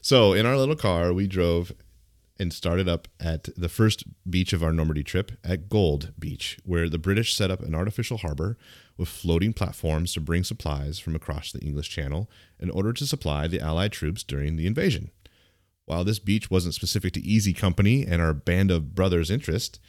So 0.01 0.34
in 0.34 0.45
our 0.45 0.55
little 0.55 0.75
car, 0.75 1.13
we 1.13 1.25
drove 1.25 1.72
and 2.38 2.53
started 2.53 2.88
up 2.88 3.07
at 3.19 3.50
the 3.57 3.67
first 3.67 4.03
beach 4.29 4.53
of 4.53 4.62
our 4.62 4.72
Normandy 4.72 5.01
trip 5.01 5.31
at 5.43 5.67
Gold 5.67 6.13
Beach, 6.19 6.60
where 6.63 6.88
the 6.88 7.00
British 7.00 7.36
set 7.36 7.50
up 7.50 7.60
an 7.62 7.74
artificial 7.74 8.19
harbor 8.19 8.55
with 8.98 9.10
floating 9.10 9.51
platforms 9.51 10.13
to 10.13 10.22
bring 10.22 10.43
supplies 10.43 11.00
from 11.00 11.15
across 11.15 11.51
the 11.51 11.60
English 11.62 11.89
Channel 11.89 12.29
in 12.60 12.69
order 12.69 12.93
to 12.93 13.07
supply 13.07 13.48
the 13.48 13.60
Allied 13.60 13.93
troops 13.93 14.22
during 14.22 14.57
the 14.57 14.67
invasion. 14.67 15.10
While 15.86 16.03
this 16.03 16.19
beach 16.19 16.51
wasn't 16.51 16.75
specific 16.75 17.13
to 17.13 17.25
Easy 17.25 17.53
Company 17.53 18.05
and 18.05 18.22
our 18.22 18.36
band 18.36 18.69
of 18.69 18.93
brothers' 18.93 19.31
interest, 19.31 19.79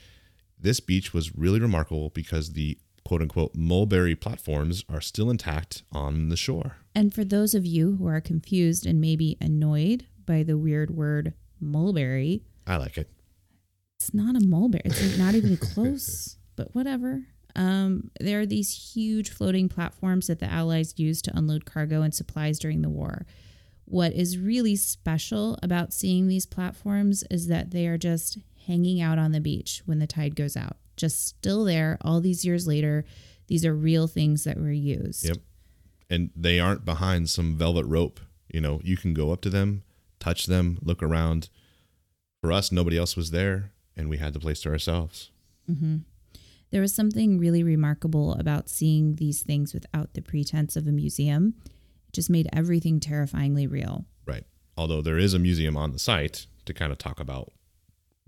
this 0.59 0.81
beach 0.81 1.13
was 1.13 1.37
really 1.37 1.61
remarkable 1.61 2.11
because 2.11 2.53
the 2.53 2.79
quote 3.05 3.23
unquote 3.23 3.55
mulberry 3.55 4.17
platforms 4.17 4.85
are 4.89 5.01
still 5.01 5.31
intact 5.31 5.83
on 5.93 6.29
the 6.29 6.37
shore. 6.37 6.77
And 6.95 7.15
for 7.15 7.25
those 7.25 7.55
of 7.55 7.65
you 7.65 7.97
who 7.97 8.07
are 8.09 8.21
confused 8.21 8.87
and 8.87 9.01
maybe 9.01 9.37
annoyed 9.41 10.07
by 10.27 10.43
the 10.43 10.59
weird 10.59 10.91
word 10.91 11.35
mulberry, 11.61 12.43
I 12.67 12.77
like 12.77 12.99
it. 12.99 13.09
it's 13.99 14.13
not 14.13 14.35
a 14.35 14.45
mulberry. 14.45 14.83
It's 14.87 15.19
not 15.19 15.35
even 15.35 15.57
close, 15.75 16.37
but 16.57 16.75
whatever. 16.75 17.23
Um, 17.55 18.11
there 18.21 18.41
are 18.41 18.47
these 18.47 18.93
huge 18.95 19.31
floating 19.31 19.69
platforms 19.69 20.27
that 20.27 20.41
the 20.41 20.51
Allies 20.53 20.95
used 20.99 21.25
to 21.27 21.37
unload 21.37 21.65
cargo 21.65 22.03
and 22.03 22.15
supplies 22.15 22.59
during 22.59 22.83
the 22.83 22.91
war. 22.91 23.25
What 23.87 24.13
is 24.13 24.37
really 24.37 24.75
special 24.77 25.59
about 25.63 25.95
seeing 25.95 26.27
these 26.27 26.45
platforms 26.45 27.25
is 27.31 27.47
that 27.47 27.71
they 27.71 27.87
are 27.87 27.97
just 27.97 28.39
hanging 28.67 29.01
out 29.01 29.19
on 29.19 29.33
the 29.33 29.41
beach 29.41 29.83
when 29.87 29.99
the 29.99 30.07
tide 30.07 30.37
goes 30.37 30.57
out, 30.57 30.77
just 30.97 31.27
still 31.27 31.65
there 31.65 31.99
all 32.01 32.21
these 32.21 32.45
years 32.45 32.67
later. 32.67 33.05
These 33.49 33.65
are 33.65 33.75
real 33.75 34.07
things 34.07 34.45
that 34.45 34.59
were 34.59 34.73
used. 34.73 35.25
Yep. 35.25 35.39
And 36.11 36.31
they 36.37 36.61
aren't 36.61 36.85
behind 36.85 37.31
some 37.31 37.57
velvet 37.57 37.87
rope. 37.87 38.21
You 38.53 38.61
know, 38.61 38.81
you 38.83 38.97
can 38.97 39.15
go 39.15 39.33
up 39.33 39.41
to 39.43 39.51
them, 39.51 39.83
touch 40.21 40.47
them, 40.47 40.79
look 40.83 41.03
around. 41.03 41.49
For 42.41 42.53
us, 42.53 42.71
nobody 42.71 42.97
else 42.99 43.17
was 43.17 43.31
there, 43.31 43.73
and 43.97 44.09
we 44.09 44.19
had 44.19 44.33
the 44.33 44.41
place 44.41 44.61
to 44.63 44.69
ourselves. 44.69 45.31
There 46.71 46.77
There 46.77 46.83
was 46.83 46.95
something 46.95 47.39
really 47.39 47.63
remarkable 47.63 48.35
about 48.35 48.69
seeing 48.69 49.15
these 49.15 49.43
things 49.43 49.73
without 49.73 50.13
the 50.13 50.21
pretense 50.21 50.77
of 50.77 50.87
a 50.87 50.93
museum. 50.93 51.55
It 52.07 52.13
just 52.13 52.29
made 52.29 52.51
everything 52.53 53.01
terrifyingly 53.01 53.67
real. 53.67 54.05
Right. 54.27 54.45
Although 54.77 55.01
there 55.01 55.17
is 55.17 55.33
a 55.33 55.39
museum 55.39 55.75
on 55.75 55.93
the 55.93 55.99
site 55.99 56.47
to 56.67 56.75
kind 56.75 56.93
of 56.93 56.99
talk 56.99 57.19
about 57.19 57.55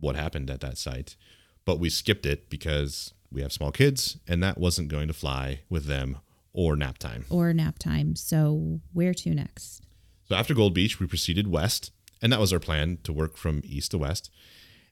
what 0.00 0.16
happened 0.16 0.50
at 0.50 0.60
that 0.60 0.78
site, 0.78 1.16
but 1.64 1.78
we 1.78 1.90
skipped 1.90 2.26
it 2.26 2.48
because 2.48 3.12
we 3.30 3.42
have 3.42 3.52
small 3.52 3.72
kids 3.72 4.18
and 4.26 4.42
that 4.42 4.58
wasn't 4.58 4.88
going 4.88 5.08
to 5.08 5.14
fly 5.14 5.60
with 5.68 5.86
them 5.86 6.18
or 6.52 6.76
nap 6.76 6.98
time. 6.98 7.24
Or 7.30 7.52
nap 7.52 7.78
time. 7.78 8.16
So, 8.16 8.80
where 8.92 9.14
to 9.14 9.34
next? 9.34 9.82
So 10.28 10.34
after 10.34 10.54
Gold 10.54 10.74
Beach, 10.74 11.00
we 11.00 11.06
proceeded 11.06 11.48
west, 11.48 11.90
and 12.20 12.32
that 12.32 12.40
was 12.40 12.52
our 12.52 12.58
plan 12.58 12.98
to 13.04 13.12
work 13.12 13.36
from 13.36 13.62
east 13.64 13.92
to 13.92 13.98
west. 13.98 14.30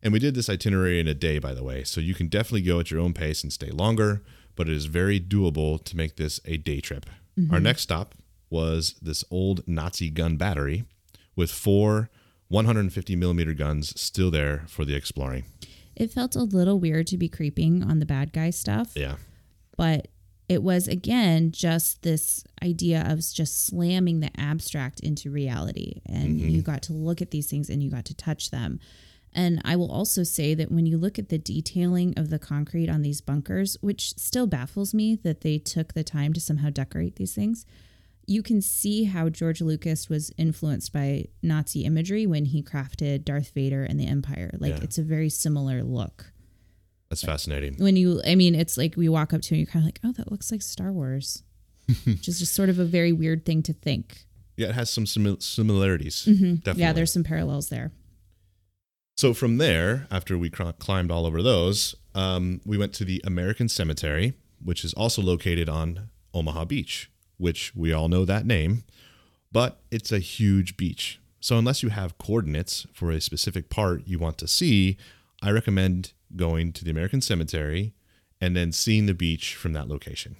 And 0.02 0.12
we 0.12 0.18
did 0.18 0.34
this 0.34 0.48
itinerary 0.48 1.00
in 1.00 1.08
a 1.08 1.14
day, 1.14 1.38
by 1.38 1.52
the 1.52 1.64
way, 1.64 1.84
so 1.84 2.00
you 2.00 2.14
can 2.14 2.28
definitely 2.28 2.62
go 2.62 2.80
at 2.80 2.90
your 2.90 3.00
own 3.00 3.12
pace 3.12 3.42
and 3.42 3.52
stay 3.52 3.70
longer, 3.70 4.22
but 4.54 4.68
it 4.68 4.74
is 4.74 4.86
very 4.86 5.18
doable 5.20 5.82
to 5.84 5.96
make 5.96 6.16
this 6.16 6.40
a 6.44 6.56
day 6.56 6.80
trip. 6.80 7.06
Our 7.36 7.42
mm-hmm. 7.42 7.64
next 7.64 7.82
stop 7.82 8.14
was 8.48 8.94
this 9.02 9.24
old 9.30 9.66
Nazi 9.66 10.08
gun 10.08 10.36
battery 10.36 10.84
with 11.34 11.50
four 11.50 12.08
150 12.48 13.16
millimeter 13.16 13.52
guns 13.52 13.98
still 14.00 14.30
there 14.30 14.64
for 14.68 14.84
the 14.84 14.94
exploring. 14.94 15.44
It 15.94 16.10
felt 16.10 16.36
a 16.36 16.42
little 16.42 16.78
weird 16.78 17.06
to 17.08 17.16
be 17.16 17.28
creeping 17.28 17.82
on 17.82 17.98
the 17.98 18.06
bad 18.06 18.32
guy 18.32 18.50
stuff. 18.50 18.92
Yeah. 18.94 19.16
but 19.76 20.08
it 20.48 20.62
was 20.62 20.86
again 20.88 21.50
just 21.50 22.02
this 22.02 22.44
idea 22.62 23.04
of 23.08 23.18
just 23.18 23.66
slamming 23.66 24.20
the 24.20 24.30
abstract 24.38 25.00
into 25.00 25.30
reality 25.30 26.00
and 26.06 26.38
mm-hmm. 26.38 26.48
you 26.48 26.62
got 26.62 26.82
to 26.82 26.92
look 26.92 27.20
at 27.20 27.30
these 27.30 27.48
things 27.48 27.68
and 27.68 27.82
you 27.82 27.90
got 27.90 28.04
to 28.04 28.14
touch 28.14 28.50
them 28.50 28.78
and 29.32 29.60
i 29.64 29.74
will 29.76 29.90
also 29.90 30.22
say 30.22 30.54
that 30.54 30.70
when 30.70 30.86
you 30.86 30.96
look 30.96 31.18
at 31.18 31.28
the 31.28 31.38
detailing 31.38 32.14
of 32.16 32.30
the 32.30 32.38
concrete 32.38 32.88
on 32.88 33.02
these 33.02 33.20
bunkers 33.20 33.76
which 33.80 34.16
still 34.16 34.46
baffles 34.46 34.94
me 34.94 35.16
that 35.16 35.40
they 35.40 35.58
took 35.58 35.94
the 35.94 36.04
time 36.04 36.32
to 36.32 36.40
somehow 36.40 36.70
decorate 36.70 37.16
these 37.16 37.34
things 37.34 37.66
you 38.26 38.42
can 38.42 38.60
see 38.60 39.04
how 39.04 39.28
George 39.28 39.60
Lucas 39.60 40.08
was 40.08 40.32
influenced 40.36 40.92
by 40.92 41.26
Nazi 41.42 41.84
imagery 41.84 42.26
when 42.26 42.44
he 42.46 42.62
crafted 42.62 43.24
Darth 43.24 43.50
Vader 43.54 43.84
and 43.84 43.98
the 44.00 44.06
Empire. 44.06 44.50
Like 44.58 44.74
Yeah. 44.78 44.82
it's 44.82 44.98
a 44.98 45.02
very 45.04 45.28
similar 45.28 45.82
look 45.84 46.32
That's 47.08 47.22
fascinating. 47.24 47.76
when 47.78 47.94
you 47.96 48.20
i 48.26 48.34
mean 48.34 48.54
it's 48.56 48.76
like 48.76 48.96
we 48.96 49.08
walk 49.08 49.32
up 49.32 49.42
to 49.42 49.54
and 49.54 49.58
you're 49.60 49.70
kind 49.72 49.82
of 49.84 49.86
like 49.86 50.00
oh 50.04 50.12
that 50.12 50.30
looks 50.32 50.50
like 50.50 50.60
star 50.62 50.92
wars 50.92 51.44
which 52.04 52.26
is 52.26 52.40
just 52.40 52.52
sort 52.54 52.68
of 52.68 52.78
a 52.80 52.84
very 52.84 53.12
weird 53.12 53.44
thing 53.44 53.62
to 53.62 53.72
think 53.72 54.24
Yeah, 54.56 54.70
it 54.70 54.74
has 54.74 54.90
some 54.90 55.04
simil- 55.04 55.40
similarities. 55.42 56.24
Definitely. 56.24 56.58
Mm-hmm. 56.60 56.80
yeah 56.80 56.92
there's 56.92 57.12
some 57.12 57.22
parallels 57.24 57.68
there 57.68 57.92
So 59.16 59.32
from 59.34 59.56
there, 59.58 60.06
after 60.10 60.36
we 60.36 60.50
cr- 60.50 60.72
climbed 60.78 61.10
all 61.10 61.24
over 61.26 61.42
those, 61.42 61.94
um, 62.14 62.60
we 62.66 62.76
went 62.76 62.92
to 62.94 63.04
the 63.04 63.22
American 63.24 63.68
Cemetery, 63.68 64.34
which 64.62 64.84
is 64.84 64.92
also 64.94 65.22
located 65.22 65.68
on 65.70 66.10
Omaha 66.34 66.64
Beach, 66.66 67.10
which 67.38 67.74
we 67.74 67.92
all 67.92 68.08
know 68.08 68.24
that 68.24 68.46
name, 68.46 68.84
but 69.52 69.80
it's 69.90 70.12
a 70.12 70.18
huge 70.18 70.76
beach. 70.76 71.20
So 71.40 71.58
unless 71.58 71.82
you 71.82 71.90
have 71.90 72.18
coordinates 72.18 72.86
for 72.92 73.10
a 73.10 73.20
specific 73.20 73.68
part 73.70 74.06
you 74.06 74.18
want 74.18 74.38
to 74.38 74.48
see, 74.48 74.96
I 75.42 75.50
recommend 75.50 76.12
going 76.34 76.72
to 76.72 76.84
the 76.84 76.90
American 76.90 77.20
Cemetery 77.20 77.94
and 78.40 78.56
then 78.56 78.72
seeing 78.72 79.06
the 79.06 79.14
beach 79.14 79.54
from 79.54 79.72
that 79.74 79.88
location. 79.88 80.36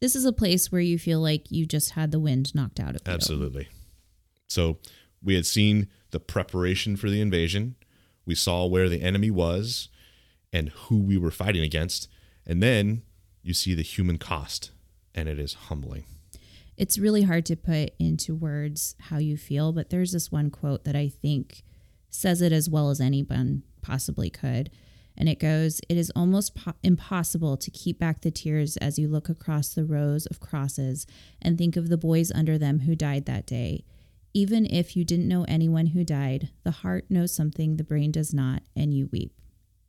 this 0.00 0.14
is 0.14 0.24
a 0.26 0.32
place 0.32 0.70
where 0.70 0.82
you 0.82 0.98
feel 0.98 1.20
like 1.20 1.50
you 1.50 1.64
just 1.64 1.92
had 1.92 2.10
the 2.10 2.20
wind 2.20 2.54
knocked 2.54 2.78
out 2.78 2.94
of 2.94 3.00
you 3.06 3.12
Absolutely. 3.12 3.68
So 4.48 4.78
we 5.22 5.34
had 5.34 5.46
seen 5.46 5.88
the 6.10 6.20
preparation 6.20 6.96
for 6.96 7.08
the 7.08 7.20
invasion. 7.20 7.76
We 8.26 8.34
saw 8.34 8.66
where 8.66 8.88
the 8.88 9.02
enemy 9.02 9.30
was 9.30 9.88
and 10.52 10.68
who 10.68 11.00
we 11.00 11.16
were 11.16 11.30
fighting 11.30 11.62
against. 11.62 12.08
And 12.46 12.62
then 12.62 13.02
you 13.42 13.54
see 13.54 13.74
the 13.74 13.82
human 13.82 14.18
cost, 14.18 14.70
and 15.14 15.28
it 15.28 15.38
is 15.38 15.54
humbling. 15.54 16.04
It's 16.76 16.98
really 16.98 17.22
hard 17.22 17.46
to 17.46 17.56
put 17.56 17.92
into 17.98 18.34
words 18.34 18.96
how 19.00 19.18
you 19.18 19.36
feel 19.36 19.72
but 19.72 19.90
there's 19.90 20.12
this 20.12 20.32
one 20.32 20.50
quote 20.50 20.84
that 20.84 20.96
i 20.96 21.08
think 21.08 21.62
says 22.14 22.40
it 22.40 22.52
as 22.52 22.70
well 22.70 22.90
as 22.90 23.00
anyone 23.00 23.62
possibly 23.82 24.30
could. 24.30 24.70
And 25.16 25.28
it 25.28 25.38
goes 25.38 25.80
it 25.88 25.96
is 25.96 26.10
almost 26.16 26.54
po- 26.54 26.74
impossible 26.82 27.56
to 27.56 27.70
keep 27.70 27.98
back 27.98 28.22
the 28.22 28.30
tears 28.30 28.76
as 28.78 28.98
you 28.98 29.08
look 29.08 29.28
across 29.28 29.68
the 29.68 29.84
rows 29.84 30.26
of 30.26 30.40
crosses 30.40 31.06
and 31.42 31.56
think 31.56 31.76
of 31.76 31.88
the 31.88 31.96
boys 31.96 32.32
under 32.32 32.58
them 32.58 32.80
who 32.80 32.96
died 32.96 33.26
that 33.26 33.46
day. 33.46 33.84
Even 34.32 34.66
if 34.66 34.96
you 34.96 35.04
didn't 35.04 35.28
know 35.28 35.44
anyone 35.46 35.86
who 35.88 36.02
died 36.02 36.50
the 36.64 36.70
heart 36.70 37.04
knows 37.08 37.34
something 37.34 37.76
the 37.76 37.84
brain 37.84 38.10
does 38.10 38.34
not 38.34 38.62
and 38.74 38.92
you 38.92 39.08
weep. 39.12 39.32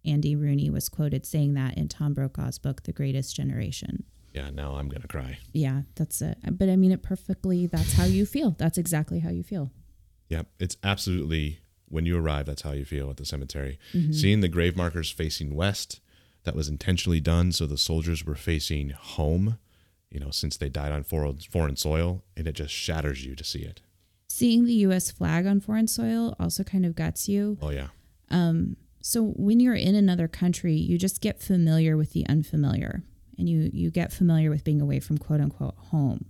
Andy 0.04 0.36
rooney 0.36 0.70
was 0.70 0.90
quoted 0.90 1.26
saying 1.26 1.56
that 1.56 1.76
in 1.76 1.88
tom 1.88 2.14
brokaw's 2.14 2.60
book 2.60 2.84
the 2.84 2.94
greatest 2.94 3.36
generation 3.36 4.04
Yeah, 4.36 4.50
now 4.52 4.76
I'm 4.76 4.90
going 4.90 5.02
to 5.02 5.08
cry. 5.08 5.38
yeah, 5.54 5.84
that's 5.96 6.22
it. 6.22 6.38
But 6.52 6.68
I 6.70 6.76
mean 6.76 6.92
it 6.92 7.02
perfectly. 7.02 7.68
That's 7.68 7.94
how 7.94 8.04
you 8.04 8.26
feel. 8.26 8.52
That's 8.52 8.78
exactly 8.78 9.20
how 9.20 9.30
you 9.30 9.44
feel. 9.44 9.72
Yeah, 10.30 10.42
It's 10.60 10.76
absolutely 10.84 11.60
when 11.88 12.06
you 12.06 12.18
arrive, 12.18 12.46
that's 12.48 12.64
how 12.64 12.72
you 12.72 12.84
feel 12.84 13.10
at 13.12 13.18
the 13.18 13.26
cemetery. 13.26 13.80
Seeing 14.12 14.42
the 14.42 14.48
grave 14.50 14.76
markers 14.76 15.10
facing 15.12 15.56
west, 15.56 16.02
that 16.44 16.56
was 16.56 16.68
intentionally 16.68 17.20
done 17.22 17.52
so 17.52 17.66
the 17.66 17.78
soldiers 17.78 18.26
were 18.26 18.36
facing 18.36 18.90
home, 18.90 19.58
you 20.12 20.20
know, 20.20 20.32
since 20.32 20.58
they 20.58 20.68
died 20.68 20.92
on 20.92 21.04
foreign, 21.04 21.38
foreign 21.38 21.76
soil, 21.78 22.24
and 22.36 22.48
it 22.48 22.54
just 22.56 22.74
shatters 22.74 23.24
you 23.26 23.36
to 23.36 23.44
see 23.44 23.60
it. 23.60 23.82
Seeing 24.28 24.66
the 24.66 24.74
U.S. 24.88 25.12
flag 25.12 25.46
on 25.46 25.60
foreign 25.62 25.88
soil 25.88 26.36
also 26.40 26.64
kind 26.64 26.86
of 26.86 26.96
guts 26.96 27.30
you. 27.30 27.58
Oh, 27.62 27.70
yeah. 27.70 27.88
Um. 28.30 28.76
So 29.02 29.22
when 29.24 29.60
you're 29.60 29.76
in 29.76 29.94
another 29.94 30.28
country, 30.28 30.74
you 30.74 30.98
just 30.98 31.22
get 31.22 31.40
familiar 31.40 31.96
with 31.96 32.14
the 32.14 32.26
unfamiliar, 32.28 33.04
and 33.38 33.50
you 33.50 33.70
you 33.74 33.92
get 33.92 34.14
familiar 34.14 34.50
with 34.50 34.64
being 34.64 34.82
away 34.82 35.00
from 35.00 35.18
quote 35.18 35.42
unquote 35.42 35.76
home, 35.78 36.26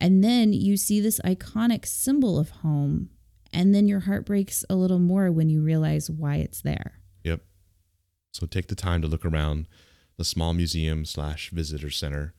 and 0.00 0.22
then 0.24 0.52
you 0.52 0.76
see 0.76 1.00
this 1.00 1.20
iconic 1.24 1.86
symbol 1.86 2.38
of 2.38 2.50
home, 2.50 3.10
and 3.52 3.74
then 3.74 3.88
your 3.88 4.00
heart 4.00 4.26
breaks 4.26 4.64
a 4.70 4.74
little 4.74 4.98
more 4.98 5.30
when 5.30 5.48
you 5.48 5.62
realize 5.62 6.10
why 6.10 6.36
it's 6.36 6.62
there. 6.62 7.00
Yep. 7.24 7.40
So 8.32 8.46
take 8.46 8.68
the 8.68 8.74
time 8.74 9.02
to 9.02 9.08
look 9.08 9.24
around 9.24 9.66
the 10.16 10.24
small 10.24 10.52
museum 10.54 11.04
slash 11.04 11.50
visitor 11.50 11.90
center. 11.90 12.34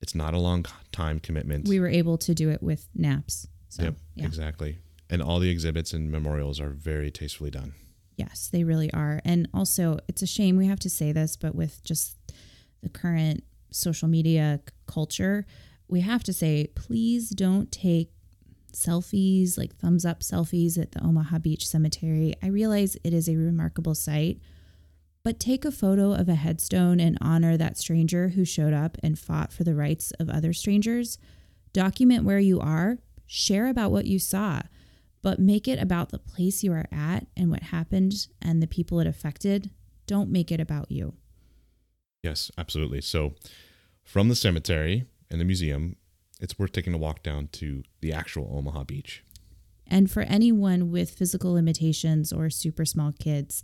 It's 0.00 0.14
not 0.14 0.32
a 0.32 0.38
long 0.38 0.64
time 0.92 1.20
commitment. 1.20 1.68
We 1.68 1.80
were 1.80 1.88
able 1.88 2.16
to 2.18 2.34
do 2.34 2.50
it 2.50 2.62
with 2.62 2.88
naps. 2.94 3.46
So 3.68 3.84
yep, 3.84 3.94
yeah. 4.14 4.26
exactly. 4.26 4.78
And 5.10 5.20
all 5.20 5.40
the 5.40 5.50
exhibits 5.50 5.92
and 5.92 6.10
memorials 6.10 6.60
are 6.60 6.70
very 6.70 7.10
tastefully 7.10 7.50
done. 7.50 7.74
Yes, 8.16 8.48
they 8.52 8.64
really 8.64 8.92
are. 8.92 9.20
And 9.24 9.48
also, 9.54 9.98
it's 10.06 10.22
a 10.22 10.26
shame 10.26 10.56
we 10.56 10.66
have 10.66 10.80
to 10.80 10.90
say 10.90 11.10
this, 11.10 11.36
but 11.36 11.54
with 11.54 11.82
just 11.82 12.16
the 12.82 12.88
current 12.88 13.44
social 13.70 14.08
media 14.08 14.60
culture, 14.86 15.46
we 15.88 16.00
have 16.00 16.22
to 16.24 16.32
say, 16.32 16.68
please 16.74 17.30
don't 17.30 17.70
take 17.70 18.10
selfies, 18.72 19.58
like 19.58 19.76
thumbs 19.76 20.04
up 20.04 20.20
selfies 20.20 20.80
at 20.80 20.92
the 20.92 21.04
Omaha 21.04 21.38
Beach 21.38 21.66
Cemetery. 21.66 22.34
I 22.42 22.46
realize 22.46 22.96
it 23.02 23.12
is 23.12 23.28
a 23.28 23.36
remarkable 23.36 23.94
site, 23.94 24.38
but 25.24 25.40
take 25.40 25.64
a 25.64 25.72
photo 25.72 26.12
of 26.12 26.28
a 26.28 26.34
headstone 26.34 27.00
and 27.00 27.18
honor 27.20 27.56
that 27.56 27.76
stranger 27.76 28.28
who 28.28 28.44
showed 28.44 28.72
up 28.72 28.96
and 29.02 29.18
fought 29.18 29.52
for 29.52 29.64
the 29.64 29.74
rights 29.74 30.12
of 30.20 30.30
other 30.30 30.52
strangers. 30.52 31.18
Document 31.72 32.24
where 32.24 32.38
you 32.38 32.60
are, 32.60 32.98
share 33.26 33.66
about 33.66 33.90
what 33.90 34.06
you 34.06 34.18
saw 34.18 34.62
but 35.22 35.38
make 35.38 35.68
it 35.68 35.80
about 35.80 36.10
the 36.10 36.18
place 36.18 36.62
you 36.62 36.72
are 36.72 36.86
at 36.90 37.26
and 37.36 37.50
what 37.50 37.64
happened 37.64 38.28
and 38.40 38.62
the 38.62 38.66
people 38.66 39.00
it 39.00 39.06
affected. 39.06 39.70
Don't 40.06 40.30
make 40.30 40.50
it 40.50 40.60
about 40.60 40.90
you. 40.90 41.14
Yes, 42.22 42.50
absolutely. 42.58 43.00
So 43.00 43.34
from 44.04 44.28
the 44.28 44.36
cemetery 44.36 45.04
and 45.30 45.40
the 45.40 45.44
museum, 45.44 45.96
it's 46.40 46.58
worth 46.58 46.72
taking 46.72 46.94
a 46.94 46.98
walk 46.98 47.22
down 47.22 47.48
to 47.52 47.82
the 48.00 48.12
actual 48.12 48.50
Omaha 48.56 48.84
Beach. 48.84 49.24
And 49.86 50.10
for 50.10 50.22
anyone 50.22 50.90
with 50.90 51.10
physical 51.10 51.52
limitations 51.54 52.32
or 52.32 52.48
super 52.50 52.84
small 52.84 53.12
kids, 53.12 53.62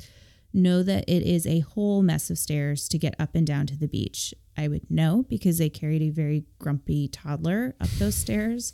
know 0.53 0.83
that 0.83 1.05
it 1.07 1.23
is 1.23 1.47
a 1.47 1.61
whole 1.61 2.03
mess 2.03 2.31
of 2.31 2.39
stairs 2.39 2.89
to 2.89 2.99
get 2.99 3.15
up 3.19 3.35
and 3.35 3.47
down 3.47 3.67
to 3.67 3.77
the 3.77 3.87
beach. 3.89 4.35
I 4.57 4.69
would 4.69 4.91
know 4.91 5.25
because 5.29 5.59
they 5.59 5.69
carried 5.69 6.03
a 6.03 6.11
very 6.11 6.45
grumpy 6.59 7.09
toddler 7.09 7.75
up 7.81 7.89
those 7.99 8.15
stairs. 8.15 8.73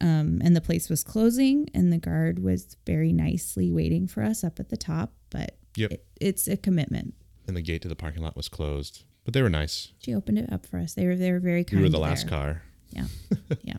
Um, 0.00 0.40
and 0.44 0.54
the 0.54 0.60
place 0.60 0.90
was 0.90 1.02
closing, 1.04 1.68
and 1.72 1.92
the 1.92 1.98
guard 1.98 2.40
was 2.40 2.76
very 2.84 3.12
nicely 3.12 3.70
waiting 3.70 4.06
for 4.06 4.22
us 4.22 4.44
up 4.44 4.60
at 4.60 4.68
the 4.68 4.76
top. 4.76 5.12
But 5.30 5.56
Yep. 5.76 5.92
it, 5.92 6.06
it's 6.20 6.46
a 6.46 6.56
commitment. 6.56 7.14
And 7.46 7.56
the 7.56 7.62
gate 7.62 7.82
to 7.82 7.88
the 7.88 7.96
parking 7.96 8.22
lot 8.22 8.36
was 8.36 8.48
closed, 8.48 9.04
but 9.24 9.34
they 9.34 9.42
were 9.42 9.50
nice. 9.50 9.92
She 9.98 10.14
opened 10.14 10.38
it 10.38 10.52
up 10.52 10.66
for 10.66 10.78
us. 10.78 10.94
They 10.94 11.06
were 11.06 11.16
they 11.16 11.32
were 11.32 11.40
very 11.40 11.64
kind. 11.64 11.80
We 11.80 11.86
were 11.86 11.90
the 11.90 11.98
last 11.98 12.28
there. 12.28 12.30
car. 12.30 12.62
Yeah, 12.90 13.06
yeah. 13.62 13.76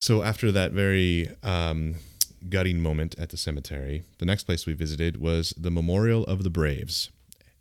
So 0.00 0.22
after 0.22 0.50
that 0.52 0.72
very 0.72 1.30
um, 1.42 1.96
gutting 2.48 2.80
moment 2.80 3.14
at 3.18 3.30
the 3.30 3.36
cemetery, 3.36 4.04
the 4.18 4.26
next 4.26 4.44
place 4.44 4.66
we 4.66 4.72
visited 4.72 5.20
was 5.20 5.52
the 5.56 5.70
Memorial 5.70 6.24
of 6.24 6.42
the 6.42 6.50
Braves. 6.50 7.10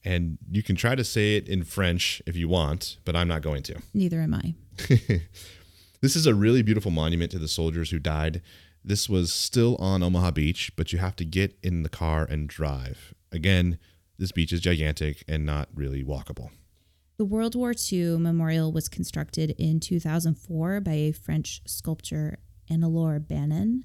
And 0.06 0.38
you 0.50 0.64
can 0.64 0.78
try 0.78 0.96
to 0.96 1.04
say 1.04 1.36
it 1.36 1.50
in 1.50 1.64
French 1.66 2.22
if 2.26 2.38
you 2.38 2.48
want, 2.48 2.98
but 3.04 3.18
I'm 3.18 3.28
not 3.28 3.42
going 3.42 3.64
to. 3.64 3.82
Neither 3.94 4.22
am 4.22 4.34
I. 4.34 4.54
This 6.02 6.16
is 6.16 6.26
a 6.26 6.34
really 6.34 6.62
beautiful 6.62 6.92
monument 6.92 7.32
to 7.32 7.40
the 7.40 7.48
soldiers 7.50 7.90
who 7.92 8.00
died. 8.00 8.42
This 8.86 9.10
was 9.10 9.34
still 9.34 9.76
on 9.78 10.02
Omaha 10.02 10.32
Beach, 10.32 10.72
but 10.78 10.94
you 10.94 11.00
have 11.00 11.16
to 11.18 11.26
get 11.26 11.58
in 11.62 11.84
the 11.84 11.90
car 11.90 12.24
and 12.24 12.48
drive. 12.48 13.14
Again, 13.34 13.80
this 14.20 14.32
beach 14.34 14.54
is 14.54 14.60
gigantic 14.60 15.24
and 15.28 15.46
not 15.46 15.70
really 15.74 16.04
walkable. 16.04 16.52
The 17.18 17.26
World 17.26 17.56
War 17.56 17.74
II 17.92 18.18
memorial 18.18 18.72
was 18.72 18.88
constructed 18.88 19.56
in 19.58 19.80
2004 19.80 20.82
by 20.82 20.92
a 20.92 21.12
French 21.12 21.62
sculptor, 21.66 22.40
Anilore 22.70 23.20
Banon. 23.20 23.84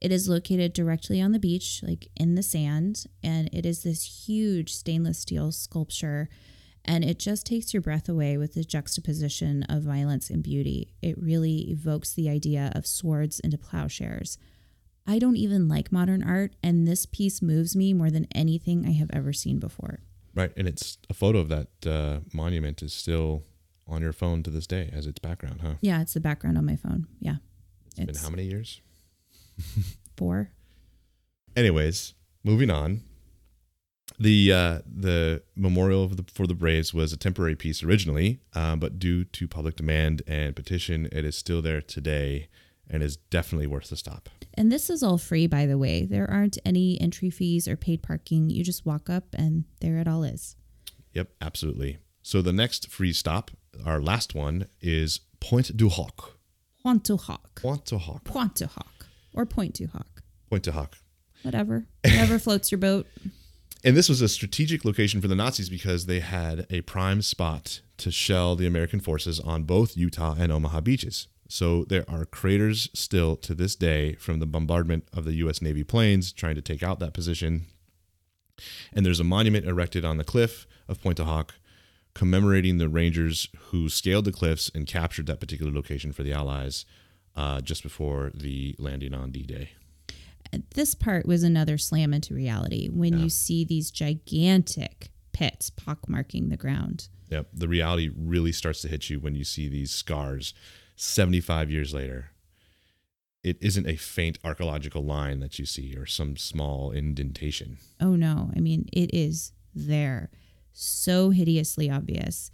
It 0.00 0.12
is 0.12 0.28
located 0.28 0.72
directly 0.72 1.20
on 1.22 1.32
the 1.32 1.38
beach, 1.38 1.80
like 1.82 2.08
in 2.16 2.34
the 2.34 2.42
sand, 2.42 3.04
and 3.22 3.48
it 3.52 3.64
is 3.64 3.82
this 3.82 4.26
huge 4.26 4.74
stainless 4.74 5.20
steel 5.20 5.52
sculpture. 5.52 6.28
And 6.84 7.04
it 7.04 7.18
just 7.18 7.46
takes 7.46 7.72
your 7.72 7.80
breath 7.80 8.08
away 8.08 8.36
with 8.36 8.54
the 8.54 8.64
juxtaposition 8.64 9.62
of 9.64 9.82
violence 9.82 10.30
and 10.30 10.42
beauty. 10.42 10.94
It 11.02 11.20
really 11.20 11.70
evokes 11.70 12.12
the 12.12 12.28
idea 12.28 12.72
of 12.74 12.86
swords 12.86 13.40
into 13.40 13.58
plowshares. 13.58 14.38
I 15.06 15.18
don't 15.18 15.36
even 15.36 15.68
like 15.68 15.92
modern 15.92 16.22
art, 16.22 16.54
and 16.62 16.86
this 16.86 17.06
piece 17.06 17.40
moves 17.40 17.76
me 17.76 17.92
more 17.92 18.10
than 18.10 18.26
anything 18.34 18.86
I 18.86 18.92
have 18.92 19.10
ever 19.12 19.32
seen 19.32 19.58
before. 19.58 20.00
Right, 20.34 20.52
and 20.56 20.66
it's 20.66 20.98
a 21.08 21.14
photo 21.14 21.38
of 21.38 21.48
that 21.48 21.86
uh, 21.86 22.20
monument 22.32 22.82
is 22.82 22.92
still 22.92 23.44
on 23.88 24.02
your 24.02 24.12
phone 24.12 24.42
to 24.42 24.50
this 24.50 24.66
day 24.66 24.90
as 24.92 25.06
its 25.06 25.18
background, 25.18 25.60
huh? 25.62 25.74
Yeah, 25.80 26.02
it's 26.02 26.14
the 26.14 26.20
background 26.20 26.58
on 26.58 26.66
my 26.66 26.76
phone. 26.76 27.06
Yeah. 27.20 27.36
It's 27.96 28.20
been 28.20 28.22
how 28.22 28.30
many 28.30 28.44
years? 28.44 28.80
four. 30.16 30.50
Anyways, 31.54 32.14
moving 32.44 32.70
on. 32.70 33.00
The 34.18 34.52
uh, 34.52 34.78
the 34.86 35.42
memorial 35.54 36.08
the, 36.08 36.24
for 36.32 36.46
the 36.46 36.54
Braves 36.54 36.94
was 36.94 37.12
a 37.12 37.16
temporary 37.16 37.56
piece 37.56 37.82
originally, 37.82 38.40
um, 38.54 38.80
but 38.80 38.98
due 38.98 39.24
to 39.24 39.48
public 39.48 39.76
demand 39.76 40.22
and 40.26 40.56
petition, 40.56 41.06
it 41.12 41.24
is 41.24 41.36
still 41.36 41.60
there 41.60 41.82
today 41.82 42.48
and 42.88 43.02
is 43.02 43.16
definitely 43.16 43.66
worth 43.66 43.90
the 43.90 43.96
stop. 43.96 44.28
And 44.54 44.72
this 44.72 44.88
is 44.88 45.02
all 45.02 45.18
free, 45.18 45.46
by 45.46 45.66
the 45.66 45.78
way. 45.78 46.04
There 46.04 46.30
aren't 46.30 46.58
any 46.64 47.00
entry 47.00 47.30
fees 47.30 47.68
or 47.68 47.76
paid 47.76 48.02
parking. 48.02 48.50
You 48.50 48.64
just 48.64 48.86
walk 48.86 49.10
up, 49.10 49.24
and 49.34 49.64
there 49.80 49.98
it 49.98 50.08
all 50.08 50.24
is. 50.24 50.56
Yep, 51.12 51.30
absolutely. 51.40 51.98
So 52.22 52.42
the 52.42 52.52
next 52.52 52.90
free 52.90 53.12
stop, 53.12 53.50
our 53.84 54.00
last 54.00 54.34
one, 54.34 54.66
is 54.80 55.20
Pointe 55.40 55.76
du 55.76 55.88
Hoc. 55.88 56.38
Pointe 56.82 57.04
du 57.04 57.16
Hoc. 57.16 57.54
Pointe 57.54 57.84
du 57.84 57.98
Hoc. 57.98 58.24
Pointe 58.24 58.54
du 58.54 58.66
Hoc. 58.66 59.06
Or 59.36 59.44
Point 59.44 59.74
du 59.74 59.86
Hoc. 59.86 60.22
Pointe 60.48 60.64
du 60.64 60.72
Hoc. 60.72 60.96
Whatever. 61.42 61.86
Whatever 62.02 62.38
floats 62.40 62.72
your 62.72 62.78
boat. 62.78 63.06
And 63.84 63.96
this 63.96 64.08
was 64.08 64.22
a 64.22 64.28
strategic 64.28 64.84
location 64.84 65.20
for 65.20 65.28
the 65.28 65.34
Nazis 65.36 65.68
because 65.68 66.06
they 66.06 66.20
had 66.20 66.66
a 66.70 66.80
prime 66.80 67.20
spot 67.22 67.82
to 67.98 68.10
shell 68.10 68.56
the 68.56 68.66
American 68.66 68.98
forces 68.98 69.38
on 69.38 69.64
both 69.64 69.96
Utah 69.96 70.34
and 70.38 70.50
Omaha 70.50 70.80
beaches. 70.80 71.28
So 71.48 71.84
there 71.84 72.04
are 72.08 72.24
craters 72.24 72.88
still 72.92 73.36
to 73.36 73.54
this 73.54 73.76
day 73.76 74.14
from 74.14 74.40
the 74.40 74.46
bombardment 74.46 75.08
of 75.12 75.24
the 75.24 75.34
U.S. 75.34 75.62
Navy 75.62 75.84
planes 75.84 76.32
trying 76.32 76.56
to 76.56 76.62
take 76.62 76.82
out 76.82 76.98
that 77.00 77.14
position. 77.14 77.66
And 78.92 79.04
there's 79.04 79.20
a 79.20 79.24
monument 79.24 79.66
erected 79.66 80.04
on 80.04 80.16
the 80.16 80.24
cliff 80.24 80.66
of 80.88 81.00
Pointe 81.00 81.18
du 81.18 81.24
Hoc 81.24 81.54
commemorating 82.14 82.78
the 82.78 82.88
Rangers 82.88 83.48
who 83.66 83.90
scaled 83.90 84.24
the 84.24 84.32
cliffs 84.32 84.70
and 84.74 84.86
captured 84.86 85.26
that 85.26 85.38
particular 85.38 85.70
location 85.70 86.12
for 86.12 86.22
the 86.22 86.32
Allies 86.32 86.86
uh, 87.36 87.60
just 87.60 87.82
before 87.82 88.32
the 88.34 88.74
landing 88.78 89.12
on 89.12 89.30
D 89.30 89.42
Day. 89.42 89.70
This 90.74 90.94
part 90.94 91.26
was 91.26 91.42
another 91.42 91.76
slam 91.76 92.14
into 92.14 92.32
reality 92.32 92.88
when 92.88 93.12
yeah. 93.12 93.24
you 93.24 93.28
see 93.28 93.64
these 93.64 93.90
gigantic 93.90 95.10
pits 95.32 95.70
pockmarking 95.70 96.48
the 96.48 96.56
ground. 96.56 97.08
Yep. 97.28 97.48
The 97.52 97.68
reality 97.68 98.10
really 98.16 98.52
starts 98.52 98.80
to 98.82 98.88
hit 98.88 99.10
you 99.10 99.20
when 99.20 99.34
you 99.34 99.44
see 99.44 99.68
these 99.68 99.90
scars 99.90 100.54
75 100.96 101.70
years 101.70 101.94
later, 101.94 102.30
it 103.44 103.58
isn't 103.60 103.86
a 103.86 103.96
faint 103.96 104.38
archaeological 104.42 105.04
line 105.04 105.40
that 105.40 105.58
you 105.58 105.66
see 105.66 105.94
or 105.96 106.06
some 106.06 106.36
small 106.36 106.90
indentation. 106.90 107.76
Oh, 108.00 108.16
no. 108.16 108.50
I 108.56 108.60
mean, 108.60 108.88
it 108.92 109.14
is 109.14 109.52
there. 109.74 110.30
So 110.72 111.30
hideously 111.30 111.90
obvious. 111.90 112.50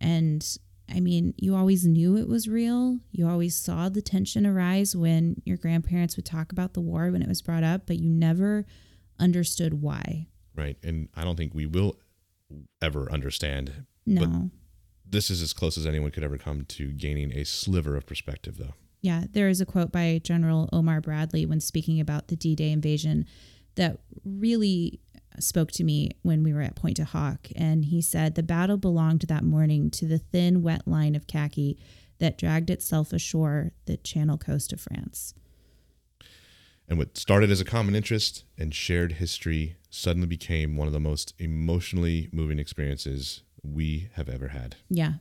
And 0.00 0.46
I 0.88 1.00
mean, 1.00 1.34
you 1.36 1.56
always 1.56 1.86
knew 1.86 2.16
it 2.16 2.28
was 2.28 2.48
real. 2.48 2.98
You 3.10 3.28
always 3.28 3.56
saw 3.56 3.88
the 3.88 4.00
tension 4.00 4.46
arise 4.46 4.94
when 4.94 5.42
your 5.44 5.56
grandparents 5.56 6.16
would 6.16 6.24
talk 6.26 6.52
about 6.52 6.74
the 6.74 6.80
war 6.80 7.10
when 7.10 7.22
it 7.22 7.28
was 7.28 7.42
brought 7.42 7.64
up, 7.64 7.86
but 7.86 7.98
you 7.98 8.08
never 8.08 8.64
understood 9.18 9.82
why. 9.82 10.28
Right. 10.54 10.76
And 10.82 11.08
I 11.16 11.24
don't 11.24 11.36
think 11.36 11.54
we 11.54 11.66
will 11.66 11.98
ever 12.80 13.10
understand. 13.10 13.86
No 14.06 14.50
this 15.10 15.30
is 15.30 15.42
as 15.42 15.52
close 15.52 15.78
as 15.78 15.86
anyone 15.86 16.10
could 16.10 16.24
ever 16.24 16.38
come 16.38 16.64
to 16.66 16.92
gaining 16.92 17.32
a 17.32 17.44
sliver 17.44 17.96
of 17.96 18.06
perspective, 18.06 18.58
though. 18.58 18.74
Yeah, 19.00 19.24
there 19.30 19.48
is 19.48 19.60
a 19.60 19.66
quote 19.66 19.92
by 19.92 20.20
General 20.22 20.68
Omar 20.72 21.00
Bradley 21.00 21.46
when 21.46 21.60
speaking 21.60 22.00
about 22.00 22.28
the 22.28 22.36
D 22.36 22.54
Day 22.54 22.72
invasion 22.72 23.26
that 23.76 24.00
really 24.24 25.00
spoke 25.38 25.70
to 25.72 25.84
me 25.84 26.10
when 26.22 26.42
we 26.42 26.52
were 26.52 26.62
at 26.62 26.74
Pointe 26.74 26.96
du 26.96 27.04
Hoc. 27.04 27.48
And 27.54 27.84
he 27.86 28.02
said, 28.02 28.34
The 28.34 28.42
battle 28.42 28.76
belonged 28.76 29.22
that 29.22 29.44
morning 29.44 29.90
to 29.92 30.06
the 30.06 30.18
thin, 30.18 30.62
wet 30.62 30.86
line 30.86 31.14
of 31.14 31.26
khaki 31.26 31.78
that 32.18 32.38
dragged 32.38 32.70
itself 32.70 33.12
ashore 33.12 33.72
the 33.86 33.96
Channel 33.96 34.38
coast 34.38 34.72
of 34.72 34.80
France. 34.80 35.34
And 36.88 36.98
what 36.98 37.16
started 37.18 37.50
as 37.50 37.60
a 37.60 37.66
common 37.66 37.94
interest 37.94 38.44
and 38.56 38.74
shared 38.74 39.12
history 39.12 39.76
suddenly 39.90 40.26
became 40.26 40.76
one 40.76 40.86
of 40.86 40.92
the 40.92 41.00
most 41.00 41.34
emotionally 41.38 42.28
moving 42.32 42.58
experiences 42.58 43.42
we 43.74 44.08
have 44.14 44.28
ever 44.28 44.48
had. 44.48 44.76
Yeah. 44.88 45.14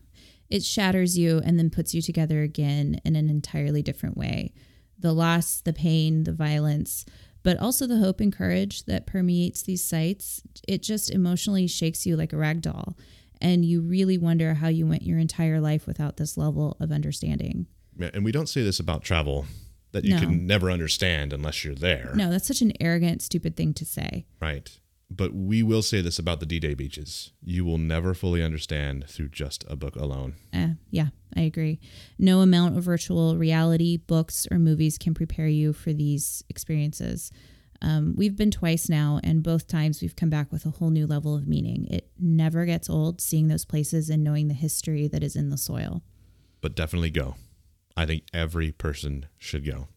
It 0.50 0.64
shatters 0.64 1.18
you 1.18 1.42
and 1.44 1.60
then 1.60 1.70
puts 1.70 1.94
you 1.94 2.02
together 2.02 2.42
again 2.42 3.02
in 3.04 3.16
an 3.16 3.30
entirely 3.30 3.82
different 3.82 4.18
way. 4.18 4.54
The 4.98 5.14
loss, 5.14 5.62
the 5.62 5.74
pain, 5.74 6.24
the 6.24 6.34
violence, 6.34 7.06
but 7.44 7.58
also 7.60 7.86
the 7.86 8.00
hope 8.00 8.20
and 8.20 8.34
courage 8.34 8.86
that 8.86 9.06
permeates 9.06 9.62
these 9.62 9.84
sites. 9.84 10.42
It 10.68 10.82
just 10.82 11.10
emotionally 11.10 11.68
shakes 11.68 12.06
you 12.06 12.16
like 12.16 12.34
a 12.34 12.38
rag 12.38 12.62
doll. 12.62 12.98
And 13.40 13.64
you 13.64 13.82
really 13.82 14.18
wonder 14.18 14.56
how 14.56 14.70
you 14.70 14.88
went 14.88 15.04
your 15.04 15.20
entire 15.20 15.60
life 15.60 15.86
without 15.86 16.18
this 16.18 16.38
level 16.38 16.76
of 16.80 16.92
understanding. 16.92 17.68
And 18.00 18.26
we 18.26 18.32
don't 18.32 18.50
say 18.50 18.64
this 18.64 18.80
about 18.80 19.04
travel 19.04 19.46
that 19.92 20.04
you 20.04 20.16
no. 20.16 20.20
can 20.20 20.48
never 20.48 20.72
understand 20.72 21.34
unless 21.34 21.64
you're 21.64 21.76
there. 21.76 22.12
No, 22.16 22.32
that's 22.32 22.48
such 22.48 22.62
an 22.62 22.74
arrogant, 22.80 23.22
stupid 23.22 23.56
thing 23.56 23.74
to 23.76 23.86
say. 23.86 24.26
Right 24.42 24.70
but 25.10 25.34
we 25.34 25.64
will 25.64 25.82
say 25.82 26.02
this 26.02 26.20
about 26.20 26.40
the 26.40 26.46
D-Day 26.46 26.74
beaches: 26.74 27.32
you 27.44 27.64
will 27.66 27.78
never 27.78 28.14
fully 28.14 28.44
understand 28.44 29.08
through 29.08 29.30
just 29.30 29.64
a 29.68 29.76
book 29.76 29.96
alone. 29.96 30.36
Uh, 30.54 30.70
yeah, 30.90 31.08
I 31.36 31.42
agree. 31.42 31.80
No 32.20 32.42
amount 32.42 32.78
of 32.78 32.84
virtual 32.84 33.38
reality, 33.38 33.98
books, 33.98 34.48
or 34.52 34.60
movies 34.60 34.98
can 34.98 35.14
prepare 35.14 35.48
you 35.48 35.74
for 35.74 35.94
these 35.94 36.44
experiences. 36.50 37.32
Um, 37.82 38.16
we've 38.18 38.36
been 38.36 38.52
twice 38.52 38.90
now, 38.90 39.20
and 39.24 39.44
both 39.44 39.68
times 39.68 40.02
we've 40.02 40.16
come 40.16 40.30
back 40.30 40.52
with 40.52 40.66
a 40.66 40.72
whole 40.72 40.90
new 40.90 41.06
level 41.06 41.36
of 41.36 41.48
meaning. 41.48 41.88
It 41.90 42.10
never 42.20 42.66
gets 42.66 42.90
old 42.90 43.22
seeing 43.22 43.48
those 43.48 43.66
places 43.66 44.10
and 44.10 44.24
knowing 44.24 44.48
the 44.48 44.56
history 44.56 45.08
that 45.08 45.24
is 45.24 45.36
in 45.36 45.50
the 45.50 45.58
soil. 45.58 46.02
But 46.60 46.76
definitely 46.76 47.12
go. 47.12 47.36
I 47.96 48.06
think 48.06 48.24
every 48.34 48.72
person 48.72 49.28
should 49.38 49.66
go. 49.66 49.90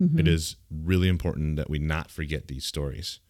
Mm-hmm. 0.00 0.20
It 0.20 0.28
is 0.28 0.56
really 0.70 1.08
important 1.08 1.56
that 1.56 1.68
we 1.68 1.78
not 1.78 2.10
forget 2.10 2.48
these 2.48 2.64
stories 2.64 3.20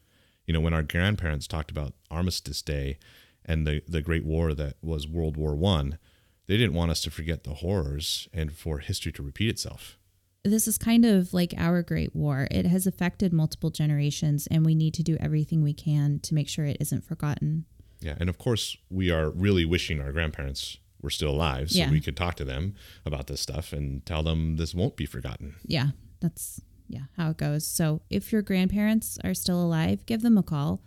you 0.47 0.53
know, 0.53 0.61
when 0.61 0.75
our 0.75 0.83
grandparents 0.83 1.47
talked 1.47 1.71
about 1.71 1.95
Armistice 2.11 2.63
Day 2.63 2.99
and 3.45 3.67
the, 3.67 3.83
the 3.87 4.03
Great 4.03 4.25
War 4.25 4.55
that 4.55 4.77
was 4.83 5.07
World 5.07 5.37
War 5.37 5.55
One, 5.55 5.99
they 6.47 6.57
didn't 6.57 6.75
want 6.75 6.91
us 6.91 7.01
to 7.03 7.11
forget 7.11 7.45
the 7.45 7.55
horrors 7.55 8.29
and 8.33 8.53
for 8.53 8.79
history 8.79 9.13
to 9.13 9.23
repeat 9.23 9.51
itself. 9.51 9.99
This 10.45 10.69
is 10.69 10.79
kind 10.79 11.05
of 11.05 11.35
like 11.35 11.55
our 11.57 11.83
Great 11.83 12.15
War. 12.15 12.47
It 12.53 12.67
has 12.67 12.87
affected 12.87 13.33
multiple 13.33 13.71
generations, 13.71 14.47
and 14.49 14.65
we 14.65 14.77
need 14.77 14.95
to 14.95 15.03
do 15.03 15.17
everything 15.19 15.63
we 15.63 15.75
can 15.75 16.21
to 16.21 16.35
make 16.35 16.49
sure 16.49 16.65
it 16.65 16.77
isn't 16.79 17.05
forgotten. 17.05 17.65
Yeah, 18.01 18.15
and 18.21 18.29
of 18.29 18.39
course, 18.39 18.77
we 18.89 19.11
are 19.11 19.31
really 19.31 19.65
wishing 19.65 20.01
our 20.01 20.13
grandparents 20.13 20.79
were 21.01 21.11
still 21.11 21.31
alive 21.31 21.71
so 21.71 21.79
yeah. 21.79 21.91
we 21.91 22.01
could 22.01 22.17
talk 22.17 22.37
to 22.37 22.45
them 22.45 22.75
about 23.05 23.27
this 23.27 23.41
stuff 23.41 23.73
and 23.73 24.05
tell 24.07 24.23
them 24.23 24.57
this 24.57 24.75
won't 24.75 24.97
be 24.97 25.07
forgotten. 25.07 25.57
Yeah, 25.65 25.89
that's 26.21 26.61
yeah, 26.89 27.05
how 27.17 27.31
it 27.31 27.37
goes. 27.37 27.67
So 27.67 28.03
if 28.11 28.33
your 28.33 28.43
grandparents 28.43 29.19
are 29.25 29.35
still 29.35 29.63
alive, 29.63 30.07
give 30.07 30.23
them 30.23 30.39
a 30.39 30.43
call, 30.43 30.83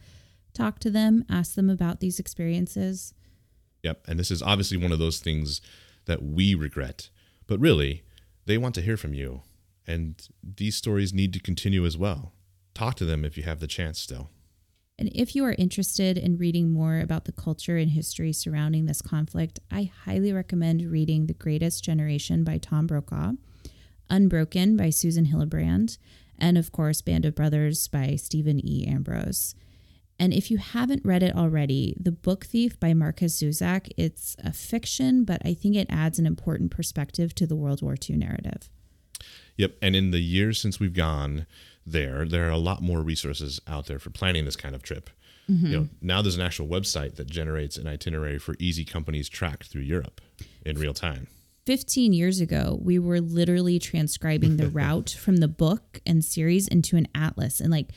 talk 0.53 0.79
to 0.79 0.89
them, 0.89 1.25
ask 1.29 1.55
them 1.55 1.69
about 1.69 1.99
these 1.99 2.19
experiences. 2.19 3.13
Yep. 3.83 4.05
And 4.07 4.19
this 4.19 4.31
is 4.31 4.41
obviously 4.41 4.77
one 4.77 4.91
of 4.91 4.99
those 4.99 5.19
things 5.19 5.61
that 6.05 6.23
we 6.23 6.55
regret, 6.55 7.09
but 7.47 7.59
really, 7.59 8.03
they 8.45 8.57
want 8.57 8.75
to 8.75 8.81
hear 8.81 8.97
from 8.97 9.13
you. 9.13 9.43
And 9.85 10.27
these 10.43 10.75
stories 10.75 11.13
need 11.13 11.33
to 11.33 11.39
continue 11.39 11.85
as 11.85 11.97
well. 11.97 12.33
Talk 12.73 12.95
to 12.95 13.05
them 13.05 13.25
if 13.25 13.37
you 13.37 13.43
have 13.43 13.59
the 13.59 13.67
chance 13.67 13.99
still. 13.99 14.29
And 14.97 15.09
if 15.15 15.33
you 15.33 15.45
are 15.45 15.55
interested 15.57 16.17
in 16.17 16.37
reading 16.37 16.71
more 16.71 16.99
about 16.99 17.23
the 17.23 17.31
culture 17.31 17.77
and 17.77 17.91
history 17.91 18.33
surrounding 18.33 18.85
this 18.85 19.01
conflict, 19.01 19.59
I 19.71 19.91
highly 20.03 20.33
recommend 20.33 20.91
reading 20.91 21.27
The 21.27 21.33
Greatest 21.33 21.83
Generation 21.83 22.43
by 22.43 22.57
Tom 22.57 22.85
Brokaw. 22.85 23.31
Unbroken 24.09 24.75
by 24.75 24.89
Susan 24.89 25.25
Hillenbrand, 25.25 25.97
and 26.37 26.57
of 26.57 26.71
course, 26.71 27.01
Band 27.01 27.25
of 27.25 27.35
Brothers 27.35 27.87
by 27.87 28.15
Stephen 28.15 28.65
E. 28.65 28.85
Ambrose. 28.87 29.55
And 30.19 30.33
if 30.33 30.51
you 30.51 30.57
haven't 30.57 31.05
read 31.05 31.23
it 31.23 31.35
already, 31.35 31.95
The 31.99 32.11
Book 32.11 32.45
Thief 32.45 32.77
by 32.79 32.93
Markus 32.93 33.41
Zusak, 33.41 33.89
it's 33.95 34.35
a 34.43 34.51
fiction, 34.51 35.23
but 35.23 35.41
I 35.45 35.53
think 35.53 35.77
it 35.77 35.87
adds 35.89 36.19
an 36.19 36.25
important 36.25 36.71
perspective 36.71 37.33
to 37.35 37.47
the 37.47 37.55
World 37.55 37.81
War 37.81 37.95
II 38.09 38.17
narrative. 38.17 38.69
Yep. 39.55 39.77
And 39.81 39.95
in 39.95 40.11
the 40.11 40.19
years 40.19 40.61
since 40.61 40.79
we've 40.79 40.93
gone 40.93 41.45
there, 41.85 42.25
there 42.25 42.45
are 42.47 42.51
a 42.51 42.57
lot 42.57 42.81
more 42.81 43.01
resources 43.01 43.61
out 43.65 43.87
there 43.87 43.99
for 43.99 44.09
planning 44.09 44.45
this 44.45 44.57
kind 44.57 44.75
of 44.75 44.83
trip. 44.83 45.09
You 45.47 45.55
mm-hmm. 45.55 45.71
know, 45.71 45.87
now 46.01 46.21
there's 46.21 46.35
an 46.35 46.41
actual 46.41 46.67
website 46.67 47.15
that 47.15 47.27
generates 47.27 47.75
an 47.77 47.87
itinerary 47.87 48.37
for 48.37 48.55
easy 48.59 48.85
companies 48.85 49.27
tracked 49.29 49.67
through 49.67 49.81
Europe 49.81 50.21
in 50.65 50.77
real 50.77 50.93
time. 50.93 51.27
15 51.65 52.13
years 52.13 52.39
ago, 52.39 52.79
we 52.81 52.97
were 52.99 53.19
literally 53.21 53.79
transcribing 53.79 54.57
the 54.57 54.67
route 54.81 55.09
from 55.19 55.37
the 55.37 55.47
book 55.47 56.01
and 56.05 56.23
series 56.25 56.67
into 56.67 56.97
an 56.97 57.07
atlas 57.13 57.59
and 57.59 57.69
like 57.71 57.91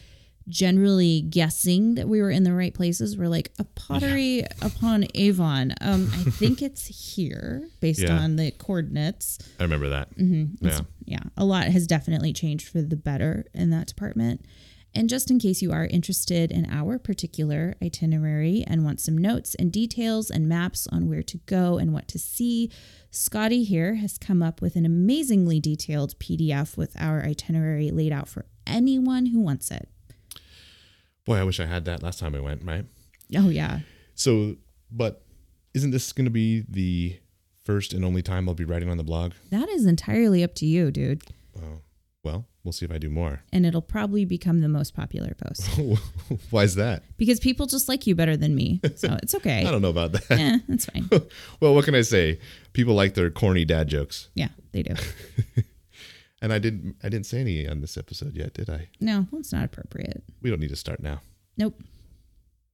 generally 0.49 1.21
guessing 1.23 1.95
that 1.95 2.09
we 2.09 2.21
were 2.21 2.31
in 2.31 2.43
the 2.43 2.53
right 2.53 2.75
places. 2.75 3.17
We're 3.17 3.29
like 3.29 3.53
a 3.59 3.65
pottery 3.65 4.45
upon 4.61 5.07
Avon. 5.15 5.73
Um, 5.81 6.11
I 6.13 6.25
think 6.31 6.61
it's 6.69 7.15
here 7.15 7.69
based 7.81 8.01
Yeah. 8.01 8.19
on 8.19 8.37
the 8.37 8.51
coordinates. 8.51 9.39
I 9.61 9.63
remember 9.63 9.89
that. 9.91 10.15
Mm-hmm. 10.17 10.67
Yeah. 10.67 10.81
yeah, 11.05 11.21
a 11.37 11.45
lot 11.45 11.67
has 11.67 11.87
definitely 11.87 12.33
changed 12.33 12.69
for 12.69 12.83
the 12.83 12.97
better 12.97 13.47
in 13.55 13.71
that 13.71 13.87
department. 13.87 14.45
And 14.95 15.09
just 15.09 15.31
in 15.31 15.39
case 15.39 15.63
you 15.63 15.73
are 15.73 15.87
interested 15.87 16.51
in 16.51 16.67
our 16.71 16.99
particular 16.99 17.75
itinerary 17.83 18.63
and 18.67 18.85
want 18.85 19.01
some 19.01 19.17
notes 19.17 19.55
and 19.55 19.73
details 19.73 20.31
and 20.31 20.47
maps 20.47 20.87
on 20.89 21.09
where 21.09 21.23
to 21.23 21.39
go 21.47 21.79
and 21.79 21.95
what 21.95 22.09
to 22.09 22.19
see, 22.19 22.71
Scotty 23.11 23.65
here 23.65 23.95
has 23.95 24.19
come 24.19 24.43
up 24.43 24.61
with 24.61 24.77
an 24.77 24.85
amazingly 24.85 25.61
detailed 25.61 26.19
PDF 26.19 26.77
with 26.77 26.95
our 27.01 27.23
itinerary 27.23 27.91
laid 27.91 28.13
out 28.13 28.29
for 28.29 28.45
anyone 28.67 29.27
who 29.27 29.41
wants 29.41 29.71
it. 29.71 29.89
Boy, 31.25 31.39
I 31.39 31.45
wish 31.45 31.59
I 31.59 31.67
had 31.67 31.85
that 31.87 32.03
last 32.03 32.19
time 32.19 32.35
I 32.35 32.41
went, 32.41 32.63
right? 32.65 32.85
Oh, 33.35 33.49
yeah. 33.49 33.81
So, 34.15 34.57
but 34.91 35.25
isn't 35.73 35.91
this 35.91 36.13
going 36.13 36.27
to 36.27 36.31
be 36.31 36.65
the 36.69 37.19
first 37.65 37.95
and 37.95 38.05
only 38.05 38.23
time 38.23 38.49
I'll 38.49 38.55
be 38.55 38.65
writing 38.65 38.91
on 38.91 38.99
the 38.99 39.05
blog? 39.05 39.33
That 39.51 39.69
is 39.71 39.87
entirely 39.87 40.43
up 40.43 40.55
to 40.57 40.67
you, 40.67 40.91
dude. 40.91 41.23
Well, 42.25 42.47
we'll 42.63 42.73
see 42.73 42.85
if 42.85 42.93
I 42.93 42.99
do 42.99 43.11
more. 43.11 43.43
And 43.53 43.67
it'll 43.67 43.83
probably 43.83 44.25
become 44.25 44.61
the 44.61 44.69
most 44.69 44.95
popular 44.95 45.35
post 45.35 45.69
Why 46.51 46.63
is 46.63 46.77
that? 46.77 47.03
because 47.17 47.41
people 47.41 47.67
just 47.67 47.89
like 47.89 48.07
you 48.07 48.15
better 48.15 48.37
than 48.37 48.55
me. 48.55 48.81
So 48.95 49.17
it's 49.23 49.35
okay. 49.35 49.67
I 49.67 49.71
don't 49.71 49.83
know 49.83 49.89
about 49.91 50.13
that. 50.13 50.31
eh, 50.31 50.59
it's 50.69 50.85
fine. 50.87 51.09
well, 51.61 51.75
what 51.75 51.85
can 51.85 51.95
I 51.97 52.03
say? 52.03 52.39
People 52.73 52.95
like 52.95 53.15
their 53.15 53.31
corny 53.31 53.65
dad 53.65 53.89
jokes. 53.89 54.29
Yeah, 54.35 54.49
they 54.73 54.83
do. 54.85 54.95
And 56.41 56.53
I 56.53 56.59
didn't 56.59 56.97
I 57.03 57.09
didn't 57.09 57.27
say 57.27 57.41
any 57.41 57.69
on 57.69 57.81
this 57.81 57.97
episode 57.97 58.35
yet, 58.37 58.53
did 58.55 58.69
I? 58.69 58.89
No, 59.01 59.27
well, 59.31 59.41
it's 59.41 59.53
not 59.53 59.65
appropriate. 59.65 60.23
We 60.41 60.51
don't 60.51 60.59
need 60.61 60.71
to 60.71 60.77
start 60.77 61.01
now. 61.03 61.21
Nope. 61.57 61.81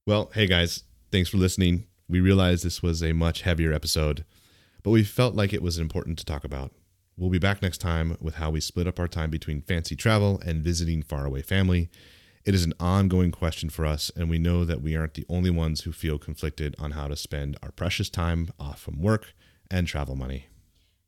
Well, 0.06 0.30
hey 0.34 0.46
guys, 0.46 0.84
thanks 1.12 1.28
for 1.28 1.36
listening. 1.36 1.86
We 2.08 2.20
realized 2.20 2.64
this 2.64 2.82
was 2.82 3.02
a 3.02 3.12
much 3.12 3.42
heavier 3.42 3.72
episode, 3.74 4.24
but 4.82 4.90
we 4.90 5.04
felt 5.04 5.34
like 5.34 5.52
it 5.52 5.60
was 5.62 5.78
important 5.78 6.18
to 6.18 6.24
talk 6.24 6.44
about. 6.44 6.72
We'll 7.18 7.30
be 7.30 7.38
back 7.40 7.62
next 7.62 7.78
time 7.78 8.16
with 8.20 8.36
how 8.36 8.50
we 8.50 8.60
split 8.60 8.86
up 8.86 9.00
our 9.00 9.08
time 9.08 9.28
between 9.28 9.62
fancy 9.62 9.96
travel 9.96 10.40
and 10.46 10.62
visiting 10.62 11.02
faraway 11.02 11.42
family. 11.42 11.90
It 12.44 12.54
is 12.54 12.62
an 12.62 12.74
ongoing 12.78 13.32
question 13.32 13.70
for 13.70 13.84
us, 13.84 14.12
and 14.14 14.30
we 14.30 14.38
know 14.38 14.64
that 14.64 14.80
we 14.80 14.94
aren't 14.94 15.14
the 15.14 15.26
only 15.28 15.50
ones 15.50 15.80
who 15.80 15.90
feel 15.90 16.16
conflicted 16.16 16.76
on 16.78 16.92
how 16.92 17.08
to 17.08 17.16
spend 17.16 17.56
our 17.60 17.72
precious 17.72 18.08
time 18.08 18.50
off 18.60 18.80
from 18.80 19.02
work 19.02 19.34
and 19.68 19.88
travel 19.88 20.14
money. 20.14 20.46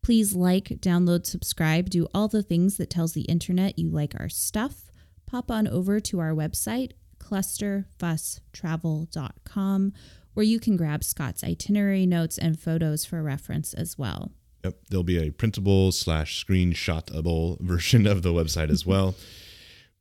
Please 0.02 0.34
like, 0.34 0.64
download, 0.80 1.26
subscribe, 1.26 1.90
do 1.90 2.08
all 2.12 2.26
the 2.26 2.42
things 2.42 2.76
that 2.76 2.90
tells 2.90 3.12
the 3.12 3.22
internet 3.22 3.78
you 3.78 3.88
like 3.88 4.18
our 4.18 4.28
stuff. 4.28 4.90
Pop 5.26 5.48
on 5.48 5.68
over 5.68 6.00
to 6.00 6.18
our 6.18 6.32
website, 6.32 6.90
clusterfusstravel.com, 7.20 9.92
where 10.34 10.44
you 10.44 10.58
can 10.58 10.76
grab 10.76 11.04
Scott's 11.04 11.44
itinerary 11.44 12.04
notes 12.04 12.36
and 12.36 12.58
photos 12.58 13.04
for 13.04 13.22
reference 13.22 13.72
as 13.74 13.96
well. 13.96 14.32
Yep, 14.64 14.76
there'll 14.90 15.04
be 15.04 15.18
a 15.18 15.30
printable 15.30 15.92
slash 15.92 16.44
screenshotable 16.44 17.60
version 17.60 18.06
of 18.06 18.22
the 18.22 18.32
website 18.32 18.70
as 18.70 18.84
well. 18.84 19.14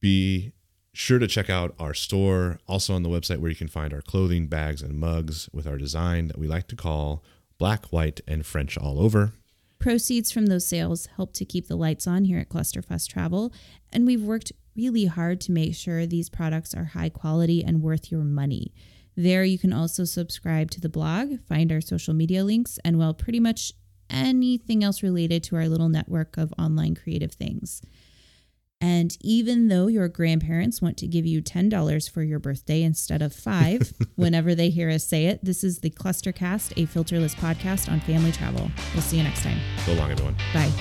Be 0.02 0.54
sure 0.93 1.19
to 1.19 1.28
check 1.28 1.50
out 1.50 1.74
our 1.80 1.93
store, 1.93 2.60
also 2.67 2.93
on 2.93 3.04
the 3.04 3.10
website 3.10 3.39
where 3.39 3.50
you 3.50 3.56
can 3.56 3.67
find 3.67 3.93
our 3.93 4.02
clothing, 4.02 4.48
bags, 4.48 4.82
and 4.82 5.00
mugs 5.00 5.50
with 5.54 5.67
our 5.67 5.78
design 5.78 6.28
that 6.28 6.38
we 6.38 6.48
like 6.48 6.67
to 6.67 6.76
call 6.76 7.24
black, 7.58 7.88
white, 7.88 8.22
and 8.28 8.45
French 8.45 8.78
all 8.78 9.00
over. 9.00 9.34
Proceeds 9.80 10.32
from 10.32 10.48
those 10.48 10.65
sales 10.65 11.08
help 11.15 11.32
to 11.34 11.45
keep 11.45 11.67
the 11.67 11.78
lights 11.78 12.06
on 12.06 12.26
here 12.26 12.39
at 12.39 12.50
Clusterfuss 12.50 13.08
Travel, 13.08 13.54
and 13.93 14.06
we've 14.06 14.22
worked 14.22 14.52
really 14.76 15.06
hard 15.06 15.39
to 15.41 15.52
make 15.52 15.76
sure 15.76 16.06
these 16.06 16.30
products 16.30 16.74
are 16.74 16.86
high 16.86 17.10
quality 17.10 17.63
and 17.63 17.82
worth 17.82 18.12
your 18.12 18.24
money. 18.24 18.74
There, 19.15 19.43
you 19.43 19.58
can 19.60 19.74
also 19.74 20.06
subscribe 20.06 20.72
to 20.72 20.82
the 20.82 20.89
blog, 20.89 21.39
find 21.48 21.72
our 21.72 21.82
social 21.82 22.13
media 22.13 22.43
links, 22.43 22.80
and 22.84 22.98
well, 22.98 23.13
pretty 23.13 23.39
much 23.39 23.74
anything 24.10 24.84
else 24.84 25.04
related 25.04 25.43
to 25.43 25.56
our 25.56 25.67
little 25.67 25.89
network 25.89 26.38
of 26.38 26.54
online 26.58 26.95
creative 26.95 27.34
things. 27.34 27.82
And 28.82 29.17
even 29.19 29.67
though 29.67 29.88
your 29.88 30.08
grandparents 30.08 30.82
want 30.82 30.98
to 30.98 31.08
give 31.08 31.26
you 31.26 31.41
$10 31.41 32.10
for 32.10 32.24
your 32.24 32.39
birthday 32.39 32.82
instead 32.82 33.22
of 33.22 33.34
five, 33.34 33.93
whenever 34.15 34.56
they 34.56 34.69
hear 34.69 34.89
us 34.89 35.06
say 35.06 35.26
it, 35.26 35.43
this 35.43 35.63
is 35.63 35.80
the 35.80 35.89
Clustercast, 35.89 36.72
a 36.82 36.86
filterless 36.88 37.36
podcast 37.36 37.91
on 37.91 38.00
family 38.00 38.32
travel. 38.32 38.72
We'll 38.93 39.04
see 39.04 39.17
you 39.17 39.24
next 39.24 39.43
time. 39.43 39.60
So 39.86 39.93
long, 39.93 40.12
everyone. 40.12 40.36
Bye. 40.54 40.72